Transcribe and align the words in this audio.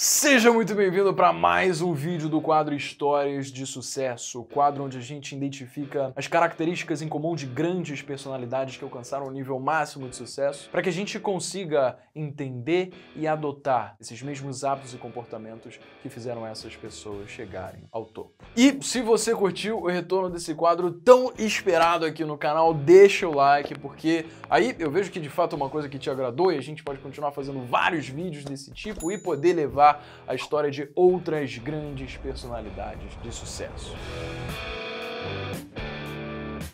Seja 0.00 0.52
muito 0.52 0.76
bem-vindo 0.76 1.12
para 1.12 1.32
mais 1.32 1.82
um 1.82 1.92
vídeo 1.92 2.28
do 2.28 2.40
quadro 2.40 2.72
Histórias 2.72 3.50
de 3.50 3.66
Sucesso, 3.66 4.42
o 4.42 4.44
quadro 4.44 4.84
onde 4.84 4.96
a 4.96 5.00
gente 5.00 5.34
identifica 5.34 6.12
as 6.14 6.28
características 6.28 7.02
em 7.02 7.08
comum 7.08 7.34
de 7.34 7.46
grandes 7.46 8.00
personalidades 8.00 8.76
que 8.76 8.84
alcançaram 8.84 9.26
o 9.26 9.30
nível 9.32 9.58
máximo 9.58 10.08
de 10.08 10.14
sucesso, 10.14 10.70
para 10.70 10.82
que 10.82 10.88
a 10.88 10.92
gente 10.92 11.18
consiga 11.18 11.98
entender 12.14 12.92
e 13.16 13.26
adotar 13.26 13.96
esses 14.00 14.22
mesmos 14.22 14.62
hábitos 14.62 14.94
e 14.94 14.98
comportamentos 14.98 15.80
que 16.00 16.08
fizeram 16.08 16.46
essas 16.46 16.76
pessoas 16.76 17.28
chegarem 17.28 17.82
ao 17.90 18.04
topo. 18.04 18.44
E 18.56 18.78
se 18.80 19.02
você 19.02 19.34
curtiu 19.34 19.80
o 19.80 19.88
retorno 19.88 20.30
desse 20.30 20.54
quadro 20.54 20.92
tão 20.92 21.32
esperado 21.36 22.06
aqui 22.06 22.24
no 22.24 22.38
canal, 22.38 22.72
deixa 22.72 23.26
o 23.26 23.34
like, 23.34 23.76
porque 23.80 24.26
aí 24.48 24.76
eu 24.78 24.92
vejo 24.92 25.10
que 25.10 25.18
de 25.18 25.28
fato 25.28 25.54
é 25.54 25.56
uma 25.56 25.68
coisa 25.68 25.88
que 25.88 25.98
te 25.98 26.08
agradou 26.08 26.52
e 26.52 26.56
a 26.56 26.62
gente 26.62 26.84
pode 26.84 27.00
continuar 27.00 27.32
fazendo 27.32 27.66
vários 27.66 28.08
vídeos 28.08 28.44
desse 28.44 28.70
tipo 28.70 29.10
e 29.10 29.18
poder 29.18 29.54
levar 29.54 29.87
a 30.26 30.34
história 30.34 30.70
de 30.70 30.90
outras 30.94 31.56
grandes 31.58 32.16
personalidades 32.16 33.16
de 33.22 33.32
sucesso. 33.32 33.94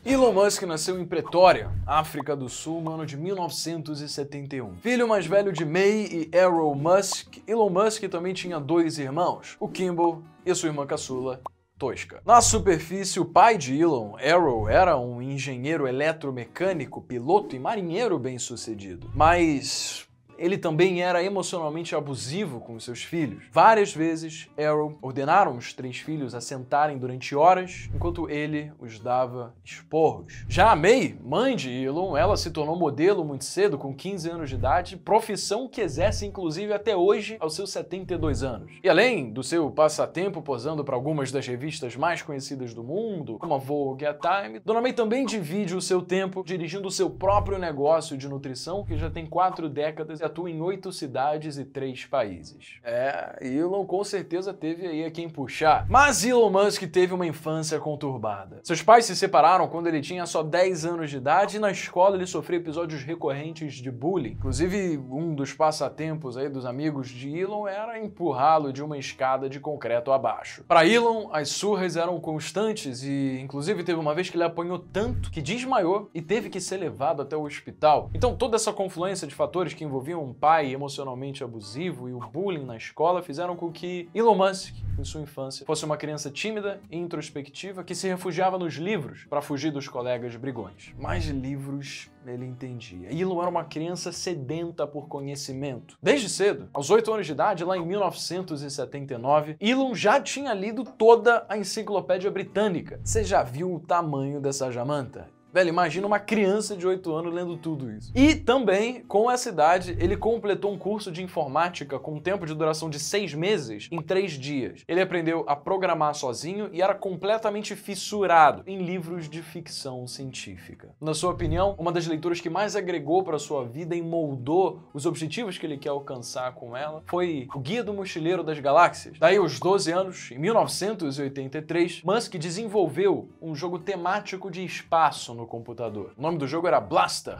Elon 0.04 0.32
Musk 0.32 0.62
nasceu 0.64 1.00
em 1.00 1.06
Pretória, 1.06 1.70
África 1.86 2.36
do 2.36 2.48
Sul, 2.48 2.82
no 2.82 2.92
ano 2.92 3.06
de 3.06 3.16
1971. 3.16 4.76
Filho 4.76 5.08
mais 5.08 5.26
velho 5.26 5.50
de 5.50 5.64
May 5.64 6.06
e 6.10 6.30
Errol 6.30 6.74
Musk, 6.74 7.38
Elon 7.46 7.70
Musk 7.70 8.02
também 8.10 8.34
tinha 8.34 8.60
dois 8.60 8.98
irmãos, 8.98 9.56
o 9.58 9.66
Kimball 9.66 10.22
e 10.44 10.54
sua 10.54 10.68
irmã 10.68 10.86
caçula, 10.86 11.40
Tosca. 11.78 12.20
Na 12.24 12.40
superfície, 12.40 13.18
o 13.18 13.24
pai 13.24 13.58
de 13.58 13.80
Elon, 13.80 14.16
Arrow, 14.16 14.68
era 14.68 14.96
um 14.96 15.20
engenheiro 15.20 15.88
eletromecânico, 15.88 17.02
piloto 17.02 17.56
e 17.56 17.58
marinheiro 17.58 18.18
bem-sucedido. 18.18 19.10
Mas 19.14 20.06
ele 20.38 20.58
também 20.58 21.02
era 21.02 21.22
emocionalmente 21.22 21.94
abusivo 21.94 22.60
com 22.60 22.78
seus 22.78 23.02
filhos. 23.02 23.44
Várias 23.52 23.94
vezes, 23.94 24.48
Arrow 24.58 24.98
ordenaram 25.00 25.56
os 25.56 25.72
três 25.72 25.98
filhos 25.98 26.34
a 26.34 26.40
sentarem 26.40 26.98
durante 26.98 27.34
horas, 27.34 27.88
enquanto 27.94 28.28
ele 28.28 28.72
os 28.78 28.98
dava 28.98 29.54
esporros. 29.64 30.44
Já 30.48 30.70
a 30.70 30.76
May, 30.76 31.16
mãe 31.22 31.56
de 31.56 31.70
Elon, 31.70 32.16
ela 32.16 32.36
se 32.36 32.50
tornou 32.50 32.76
modelo 32.76 33.24
muito 33.24 33.44
cedo, 33.44 33.78
com 33.78 33.94
15 33.94 34.30
anos 34.30 34.48
de 34.48 34.56
idade, 34.56 34.96
profissão 34.96 35.68
que 35.68 35.80
exerce 35.80 36.26
inclusive 36.26 36.72
até 36.72 36.96
hoje 36.96 37.36
aos 37.40 37.54
seus 37.54 37.70
72 37.70 38.42
anos. 38.42 38.72
E 38.82 38.88
além 38.88 39.32
do 39.32 39.42
seu 39.42 39.70
passatempo 39.70 40.42
posando 40.42 40.84
para 40.84 40.94
algumas 40.94 41.30
das 41.30 41.46
revistas 41.46 41.96
mais 41.96 42.22
conhecidas 42.22 42.74
do 42.74 42.82
mundo, 42.82 43.38
como 43.38 43.54
a 43.54 43.58
Vogue 43.58 44.04
e 44.04 44.06
a 44.06 44.14
Time, 44.14 44.60
Dona 44.60 44.80
May 44.80 44.92
também 44.92 45.24
divide 45.24 45.74
o 45.74 45.80
seu 45.80 46.02
tempo 46.02 46.42
dirigindo 46.44 46.88
o 46.88 46.90
seu 46.90 47.08
próprio 47.08 47.58
negócio 47.58 48.16
de 48.16 48.28
nutrição, 48.28 48.84
que 48.84 48.96
já 48.96 49.10
tem 49.10 49.26
quatro 49.26 49.68
décadas 49.68 50.20
atua 50.34 50.50
em 50.50 50.60
oito 50.60 50.90
cidades 50.90 51.56
e 51.56 51.64
três 51.64 52.04
países. 52.04 52.80
É, 52.82 53.38
Elon 53.40 53.86
com 53.86 54.02
certeza 54.02 54.52
teve 54.52 54.84
aí 54.84 55.04
a 55.04 55.10
quem 55.10 55.28
puxar. 55.28 55.86
Mas 55.88 56.24
Elon 56.24 56.50
Musk 56.50 56.82
teve 56.90 57.14
uma 57.14 57.26
infância 57.26 57.78
conturbada. 57.78 58.60
Seus 58.64 58.82
pais 58.82 59.04
se 59.04 59.14
separaram 59.14 59.68
quando 59.68 59.86
ele 59.86 60.00
tinha 60.00 60.26
só 60.26 60.42
10 60.42 60.84
anos 60.84 61.10
de 61.10 61.18
idade 61.18 61.56
e 61.56 61.60
na 61.60 61.70
escola 61.70 62.16
ele 62.16 62.26
sofreu 62.26 62.58
episódios 62.58 63.04
recorrentes 63.04 63.74
de 63.74 63.90
bullying. 63.92 64.32
Inclusive, 64.32 64.98
um 65.08 65.34
dos 65.34 65.52
passatempos 65.52 66.36
aí 66.36 66.48
dos 66.48 66.66
amigos 66.66 67.08
de 67.08 67.38
Elon 67.38 67.68
era 67.68 67.98
empurrá-lo 68.00 68.72
de 68.72 68.82
uma 68.82 68.98
escada 68.98 69.48
de 69.48 69.60
concreto 69.60 70.10
abaixo. 70.10 70.64
Para 70.66 70.84
Elon, 70.84 71.28
as 71.32 71.50
surras 71.50 71.96
eram 71.96 72.18
constantes 72.18 73.04
e, 73.04 73.38
inclusive, 73.40 73.84
teve 73.84 74.00
uma 74.00 74.14
vez 74.14 74.28
que 74.28 74.36
ele 74.36 74.44
apanhou 74.44 74.80
tanto 74.80 75.30
que 75.30 75.40
desmaiou 75.40 76.10
e 76.12 76.20
teve 76.20 76.50
que 76.50 76.60
ser 76.60 76.78
levado 76.78 77.22
até 77.22 77.36
o 77.36 77.44
hospital. 77.44 78.10
Então, 78.12 78.34
toda 78.34 78.56
essa 78.56 78.72
confluência 78.72 79.28
de 79.28 79.34
fatores 79.34 79.74
que 79.74 79.84
envolviam 79.84 80.13
um 80.20 80.32
pai 80.32 80.72
emocionalmente 80.72 81.42
abusivo 81.42 82.08
e 82.08 82.12
o 82.12 82.18
bullying 82.18 82.64
na 82.64 82.76
escola 82.76 83.22
fizeram 83.22 83.56
com 83.56 83.70
que 83.72 84.08
Elon 84.14 84.34
Musk, 84.34 84.74
em 84.98 85.04
sua 85.04 85.20
infância, 85.20 85.66
fosse 85.66 85.84
uma 85.84 85.96
criança 85.96 86.30
tímida 86.30 86.80
e 86.90 86.96
introspectiva 86.96 87.82
que 87.82 87.94
se 87.94 88.08
refugiava 88.08 88.58
nos 88.58 88.74
livros 88.74 89.26
para 89.28 89.42
fugir 89.42 89.70
dos 89.70 89.88
colegas 89.88 90.36
brigões. 90.36 90.94
Mais 90.98 91.26
livros 91.26 92.10
ele 92.26 92.46
entendia. 92.46 93.12
Elon 93.12 93.40
era 93.40 93.50
uma 93.50 93.64
criança 93.64 94.12
sedenta 94.12 94.86
por 94.86 95.08
conhecimento. 95.08 95.98
Desde 96.02 96.28
cedo, 96.28 96.68
aos 96.72 96.90
8 96.90 97.12
anos 97.12 97.26
de 97.26 97.32
idade, 97.32 97.64
lá 97.64 97.76
em 97.76 97.84
1979, 97.84 99.56
Elon 99.60 99.94
já 99.94 100.20
tinha 100.20 100.54
lido 100.54 100.84
toda 100.84 101.44
a 101.48 101.58
enciclopédia 101.58 102.30
britânica. 102.30 103.00
Você 103.04 103.24
já 103.24 103.42
viu 103.42 103.74
o 103.74 103.80
tamanho 103.80 104.40
dessa 104.40 104.70
jamanta? 104.70 105.33
Velho, 105.54 105.68
imagina 105.68 106.04
uma 106.04 106.18
criança 106.18 106.76
de 106.76 106.84
8 106.84 107.14
anos 107.14 107.32
lendo 107.32 107.56
tudo 107.56 107.88
isso. 107.88 108.10
E 108.12 108.34
também, 108.34 109.04
com 109.04 109.30
essa 109.30 109.50
idade, 109.50 109.96
ele 110.00 110.16
completou 110.16 110.72
um 110.72 110.76
curso 110.76 111.12
de 111.12 111.22
informática 111.22 111.96
com 111.96 112.14
um 112.14 112.20
tempo 112.20 112.44
de 112.44 112.52
duração 112.52 112.90
de 112.90 112.98
6 112.98 113.34
meses 113.34 113.88
em 113.92 114.02
3 114.02 114.32
dias. 114.32 114.82
Ele 114.88 115.00
aprendeu 115.00 115.44
a 115.46 115.54
programar 115.54 116.12
sozinho 116.16 116.68
e 116.72 116.82
era 116.82 116.92
completamente 116.92 117.76
fissurado 117.76 118.64
em 118.66 118.84
livros 118.84 119.28
de 119.28 119.42
ficção 119.42 120.08
científica. 120.08 120.88
Na 121.00 121.14
sua 121.14 121.30
opinião, 121.30 121.76
uma 121.78 121.92
das 121.92 122.08
leituras 122.08 122.40
que 122.40 122.50
mais 122.50 122.74
agregou 122.74 123.22
para 123.22 123.38
sua 123.38 123.64
vida 123.64 123.94
e 123.94 124.02
moldou 124.02 124.80
os 124.92 125.06
objetivos 125.06 125.56
que 125.56 125.64
ele 125.64 125.78
quer 125.78 125.90
alcançar 125.90 126.52
com 126.54 126.76
ela 126.76 127.00
foi 127.06 127.46
O 127.54 127.60
Guia 127.60 127.84
do 127.84 127.94
Mochileiro 127.94 128.42
das 128.42 128.58
Galáxias. 128.58 129.20
Daí, 129.20 129.36
aos 129.36 129.60
12 129.60 129.92
anos, 129.92 130.32
em 130.32 130.38
1983, 130.40 132.02
Musk 132.02 132.34
desenvolveu 132.34 133.28
um 133.40 133.54
jogo 133.54 133.78
temático 133.78 134.50
de 134.50 134.64
espaço 134.64 135.32
no 135.32 135.43
no 135.44 135.46
computador. 135.46 136.12
O 136.16 136.22
nome 136.22 136.38
do 136.38 136.46
jogo 136.46 136.66
era 136.66 136.80
Blaster. 136.80 137.38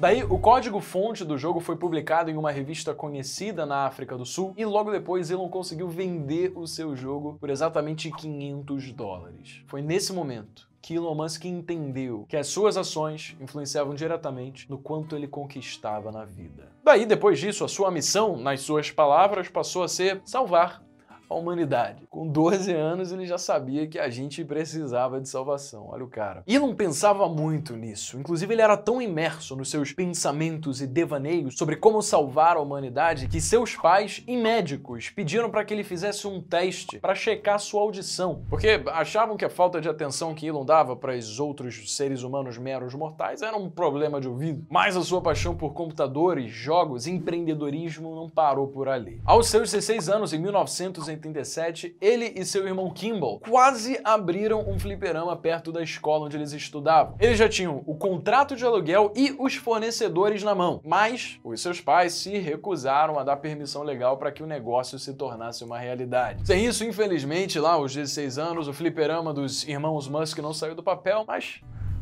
Daí, 0.00 0.22
o 0.22 0.38
código-fonte 0.38 1.24
do 1.24 1.36
jogo 1.36 1.58
foi 1.58 1.76
publicado 1.76 2.30
em 2.30 2.36
uma 2.36 2.52
revista 2.52 2.94
conhecida 2.94 3.66
na 3.66 3.84
África 3.84 4.16
do 4.16 4.24
Sul 4.24 4.54
e 4.56 4.64
logo 4.64 4.92
depois 4.92 5.28
Elon 5.28 5.48
conseguiu 5.48 5.88
vender 5.88 6.52
o 6.54 6.68
seu 6.68 6.94
jogo 6.94 7.36
por 7.40 7.50
exatamente 7.50 8.10
500 8.10 8.92
dólares. 8.92 9.62
Foi 9.66 9.82
nesse 9.82 10.12
momento 10.12 10.68
que 10.80 10.94
Elon 10.94 11.16
Musk 11.16 11.44
entendeu 11.46 12.24
que 12.28 12.36
as 12.36 12.46
suas 12.46 12.76
ações 12.76 13.36
influenciavam 13.40 13.92
diretamente 13.92 14.70
no 14.70 14.78
quanto 14.78 15.16
ele 15.16 15.26
conquistava 15.26 16.12
na 16.12 16.24
vida. 16.24 16.70
Daí, 16.84 17.04
depois 17.04 17.40
disso, 17.40 17.64
a 17.64 17.68
sua 17.68 17.90
missão, 17.90 18.36
nas 18.36 18.60
suas 18.60 18.92
palavras, 18.92 19.48
passou 19.48 19.82
a 19.82 19.88
ser 19.88 20.22
salvar 20.24 20.87
a 21.28 21.34
humanidade. 21.34 22.06
Com 22.08 22.26
12 22.26 22.72
anos 22.72 23.12
ele 23.12 23.26
já 23.26 23.38
sabia 23.38 23.86
que 23.86 23.98
a 23.98 24.08
gente 24.08 24.44
precisava 24.44 25.20
de 25.20 25.28
salvação. 25.28 25.88
Olha 25.90 26.04
o 26.04 26.08
cara. 26.08 26.42
Elon 26.46 26.74
pensava 26.74 27.28
muito 27.28 27.76
nisso. 27.76 28.18
Inclusive 28.18 28.54
ele 28.54 28.62
era 28.62 28.76
tão 28.76 29.00
imerso 29.00 29.54
nos 29.56 29.70
seus 29.70 29.92
pensamentos 29.92 30.80
e 30.80 30.86
devaneios 30.86 31.56
sobre 31.56 31.76
como 31.76 32.02
salvar 32.02 32.56
a 32.56 32.60
humanidade 32.60 33.28
que 33.28 33.40
seus 33.40 33.76
pais 33.76 34.22
e 34.26 34.36
médicos 34.36 35.10
pediram 35.10 35.50
para 35.50 35.64
que 35.64 35.74
ele 35.74 35.84
fizesse 35.84 36.26
um 36.26 36.40
teste 36.40 36.98
para 36.98 37.14
checar 37.14 37.58
sua 37.58 37.82
audição, 37.82 38.42
porque 38.48 38.82
achavam 38.88 39.36
que 39.36 39.44
a 39.44 39.50
falta 39.50 39.80
de 39.80 39.88
atenção 39.88 40.34
que 40.34 40.46
Elon 40.46 40.64
dava 40.64 40.96
para 40.96 41.16
os 41.16 41.40
outros 41.40 41.96
seres 41.96 42.22
humanos 42.22 42.58
meros 42.58 42.94
mortais 42.94 43.42
era 43.42 43.56
um 43.56 43.68
problema 43.68 44.20
de 44.20 44.28
ouvido. 44.28 44.66
Mas 44.70 44.96
a 44.96 45.02
sua 45.02 45.20
paixão 45.20 45.54
por 45.54 45.72
computadores, 45.72 46.50
jogos 46.50 47.06
e 47.06 47.10
empreendedorismo 47.10 48.14
não 48.14 48.28
parou 48.28 48.68
por 48.68 48.88
ali. 48.88 49.20
Aos 49.24 49.48
seus 49.48 49.70
16 49.70 50.08
anos, 50.08 50.32
em 50.32 50.38
1900 50.38 51.08
1987, 51.18 51.96
ele 52.00 52.32
e 52.36 52.44
seu 52.44 52.66
irmão 52.66 52.90
Kimball 52.90 53.40
quase 53.40 54.00
abriram 54.04 54.68
um 54.68 54.78
fliperama 54.78 55.36
perto 55.36 55.72
da 55.72 55.82
escola 55.82 56.26
onde 56.26 56.36
eles 56.36 56.52
estudavam. 56.52 57.16
Eles 57.20 57.38
já 57.38 57.48
tinham 57.48 57.82
o 57.86 57.94
contrato 57.94 58.56
de 58.56 58.64
aluguel 58.64 59.12
e 59.14 59.34
os 59.38 59.54
fornecedores 59.56 60.42
na 60.42 60.54
mão, 60.54 60.80
mas 60.84 61.38
os 61.44 61.60
seus 61.60 61.80
pais 61.80 62.14
se 62.14 62.38
recusaram 62.38 63.18
a 63.18 63.24
dar 63.24 63.36
permissão 63.36 63.82
legal 63.82 64.16
para 64.16 64.32
que 64.32 64.42
o 64.42 64.46
negócio 64.46 64.98
se 64.98 65.14
tornasse 65.14 65.64
uma 65.64 65.78
realidade. 65.78 66.46
Sem 66.46 66.64
isso, 66.64 66.84
infelizmente, 66.84 67.58
lá 67.58 67.72
aos 67.72 67.94
16 67.94 68.38
anos, 68.38 68.68
o 68.68 68.72
fliperama 68.72 69.34
dos 69.34 69.66
irmãos 69.66 70.08
Musk 70.08 70.38
não 70.38 70.54
saiu 70.54 70.74
do 70.74 70.82
papel, 70.82 71.24
mas 71.26 71.60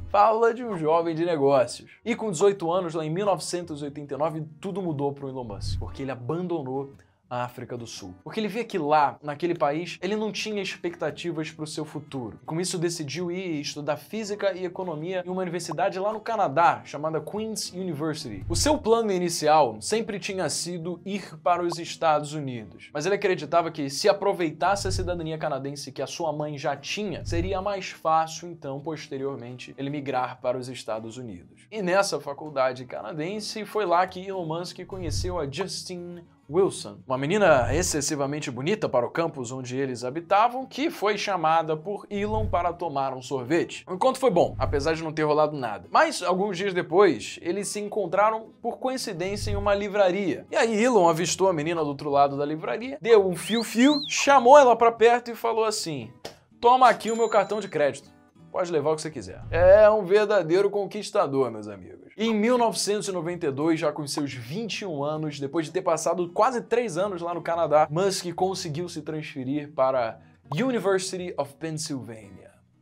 fala 0.09 0.55
de 0.55 0.65
um 0.65 0.77
jovem 0.77 1.15
de 1.15 1.25
negócios. 1.25 1.91
E 2.05 2.15
com 2.15 2.31
18 2.31 2.71
anos, 2.71 2.95
lá 2.95 3.05
em 3.05 3.11
1989, 3.11 4.45
tudo 4.61 4.81
mudou 4.81 5.13
para 5.13 5.27
o 5.27 5.29
Elon 5.29 5.45
Musk, 5.45 5.79
porque 5.79 6.03
ele 6.03 6.11
abandonou 6.11 6.93
a 7.29 7.45
África 7.45 7.77
do 7.77 7.87
Sul. 7.87 8.15
Porque 8.23 8.41
ele 8.41 8.49
via 8.49 8.65
que 8.65 8.79
lá, 8.79 9.19
naquele 9.23 9.55
país, 9.55 9.99
ele 10.01 10.17
não 10.17 10.33
tinha 10.33 10.63
expectativas 10.63 11.51
para 11.51 11.65
o 11.65 11.67
seu 11.67 11.85
futuro. 11.85 12.39
Com 12.45 12.61
isso, 12.61 12.79
decidiu 12.79 13.31
ir 13.31 13.61
estudar 13.61 13.97
física 13.97 14.53
e 14.53 14.65
economia 14.65 15.23
em 15.25 15.31
uma 15.31 15.43
universidade 15.43 15.99
lá 15.99 16.13
no 16.13 16.21
Canadá, 16.21 16.83
chamada 16.85 17.21
Queen's 17.21 17.73
University. 17.73 18.45
O 18.49 18.57
seu 18.57 18.79
plano 18.79 19.13
inicial 19.13 19.77
sempre 19.81 20.19
tinha 20.19 20.49
sido 20.49 21.01
ir 21.05 21.37
para 21.39 21.63
os 21.63 21.79
Estados 21.79 22.33
Unidos, 22.33 22.91
mas 22.93 23.07
ele 23.07 23.15
acreditava 23.15 23.71
que 23.71 23.91
se 23.91 24.09
aproveitasse 24.09 24.89
a 24.89 24.93
cidadania 24.93 25.39
canadense 25.39 25.93
que 25.93 26.03
a 26.03 26.07
sua 26.07 26.33
mãe 26.33 26.57
já 26.57 26.77
tinha, 26.77 27.25
seria 27.25 27.61
mais 27.61 27.91
fácil 27.91 28.49
então, 28.49 28.81
posteriormente, 28.81 29.75
ele 29.77 29.91
migrar 29.91 30.41
para 30.41 30.59
os 30.59 30.69
Estados 30.69 31.17
Unidos. 31.17 31.67
E 31.71 31.83
nessa 31.83 32.21
faculdade 32.21 32.85
canadense 32.85 33.65
foi 33.65 33.85
lá 33.85 34.07
que 34.07 34.25
Elon 34.25 34.47
Musk 34.47 34.85
conheceu 34.87 35.39
a 35.39 35.51
Justine 35.51 36.25
Wilson, 36.49 36.99
uma 37.07 37.19
menina 37.19 37.75
excessivamente 37.75 38.51
bonita 38.51 38.89
para 38.89 39.05
o 39.05 39.11
campus 39.11 39.51
onde 39.51 39.77
eles 39.77 40.05
habitavam, 40.05 40.65
que 40.65 40.91
foi 40.91 41.19
chamada 41.19 41.77
por 41.77 42.07
Elon 42.09 42.47
para 42.47 42.73
tomar 42.73 43.13
um 43.15 43.21
sorvete. 43.21 43.85
O 43.89 43.95
encontro 43.95 44.21
foi 44.21 44.31
bom, 44.31 44.55
apesar 44.59 44.95
de 44.95 45.03
não 45.03 45.13
ter 45.13 45.25
rolado 45.25 45.57
nada. 45.57 45.89
Mas, 45.91 46.23
alguns 46.23 46.57
dias 46.57 46.73
depois, 46.73 47.39
eles 47.43 47.69
se 47.69 47.81
encontraram 47.81 48.51
por 48.63 48.79
coincidência 48.79 49.51
em 49.51 49.57
uma 49.57 49.75
livraria. 49.75 50.47
E 50.51 50.57
aí 50.57 50.83
Elon 50.83 51.09
avistou 51.09 51.49
a 51.49 51.53
menina 51.53 51.83
do 51.83 51.89
outro 51.89 52.11
lado 52.11 52.37
da 52.37 52.45
livraria, 52.45 52.99
deu 53.01 53.27
um 53.27 53.35
fio-fio, 53.35 54.01
chamou 54.09 54.57
ela 54.57 54.77
para 54.77 54.93
perto 54.93 55.31
e 55.31 55.35
falou 55.35 55.65
assim: 55.65 56.13
Toma 56.61 56.89
aqui 56.89 57.11
o 57.11 57.17
meu 57.17 57.29
cartão 57.29 57.61
de 57.61 57.69
crédito. 57.69 58.16
Pode 58.57 58.73
levar 58.73 58.93
o 58.93 58.97
que 58.97 59.03
você 59.03 59.11
quiser. 59.11 59.43
É 59.51 59.91
um 59.91 60.03
verdadeiro 60.03 60.71
conquistador, 60.71 61.51
meus 61.51 61.69
amigos. 61.69 62.11
Em 62.17 62.35
1992, 62.35 63.79
já 63.79 63.93
com 63.93 64.07
seus 64.07 64.33
21 64.33 65.05
anos, 65.05 65.39
depois 65.39 65.67
de 65.67 65.73
ter 65.73 65.83
passado 65.83 66.27
quase 66.31 66.63
3 66.63 66.97
anos 66.97 67.21
lá 67.21 67.35
no 67.35 67.43
Canadá, 67.43 67.87
Musk 67.91 68.33
conseguiu 68.33 68.89
se 68.89 69.03
transferir 69.03 69.73
para 69.73 70.19
University 70.51 71.35
of 71.37 71.53
Pennsylvania, 71.57 72.36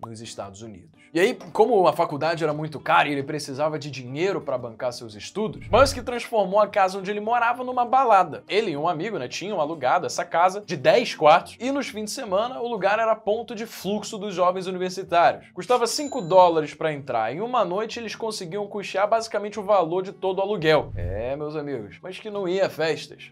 nos 0.07 0.21
Estados 0.21 0.63
Unidos. 0.63 1.05
E 1.15 1.21
aí, 1.21 1.39
como 1.53 1.87
a 1.87 1.93
faculdade 1.93 2.43
era 2.43 2.53
muito 2.53 2.81
cara 2.81 3.09
e 3.09 3.13
ele 3.13 3.23
precisava 3.23 3.79
de 3.79 3.89
dinheiro 3.89 4.41
para 4.41 4.59
bancar 4.59 4.93
seus 4.93 5.15
estudos, 5.15 5.69
Musk 5.69 5.99
transformou 5.99 6.59
a 6.59 6.67
casa 6.67 6.99
onde 6.99 7.09
ele 7.09 7.21
morava 7.21 7.63
numa 7.63 7.85
balada. 7.85 8.43
Ele 8.49 8.73
e 8.73 8.77
um 8.77 8.89
amigo, 8.89 9.17
né, 9.17 9.29
tinham 9.29 9.61
alugado 9.61 10.07
essa 10.07 10.25
casa 10.25 10.65
de 10.67 10.77
10 10.77 11.15
quartos 11.15 11.57
e 11.61 11.71
nos 11.71 11.89
fins 11.89 12.07
de 12.07 12.11
semana 12.11 12.61
o 12.61 12.67
lugar 12.67 12.99
era 12.99 13.15
ponto 13.15 13.55
de 13.55 13.65
fluxo 13.65 14.19
dos 14.19 14.35
jovens 14.35 14.67
universitários. 14.67 15.47
Custava 15.55 15.87
5 15.87 16.21
dólares 16.23 16.75
para 16.75 16.93
entrar. 16.93 17.33
Em 17.33 17.41
uma 17.41 17.65
noite 17.65 18.01
eles 18.01 18.17
conseguiam 18.17 18.67
custear 18.67 19.09
basicamente 19.09 19.61
o 19.61 19.63
valor 19.63 20.03
de 20.03 20.11
todo 20.11 20.41
o 20.41 20.43
aluguel. 20.43 20.93
É, 20.97 21.37
meus 21.37 21.55
amigos, 21.55 21.99
mas 22.03 22.19
que 22.19 22.29
não 22.29 22.49
ia 22.49 22.67
a 22.67 22.69
festas 22.71 23.31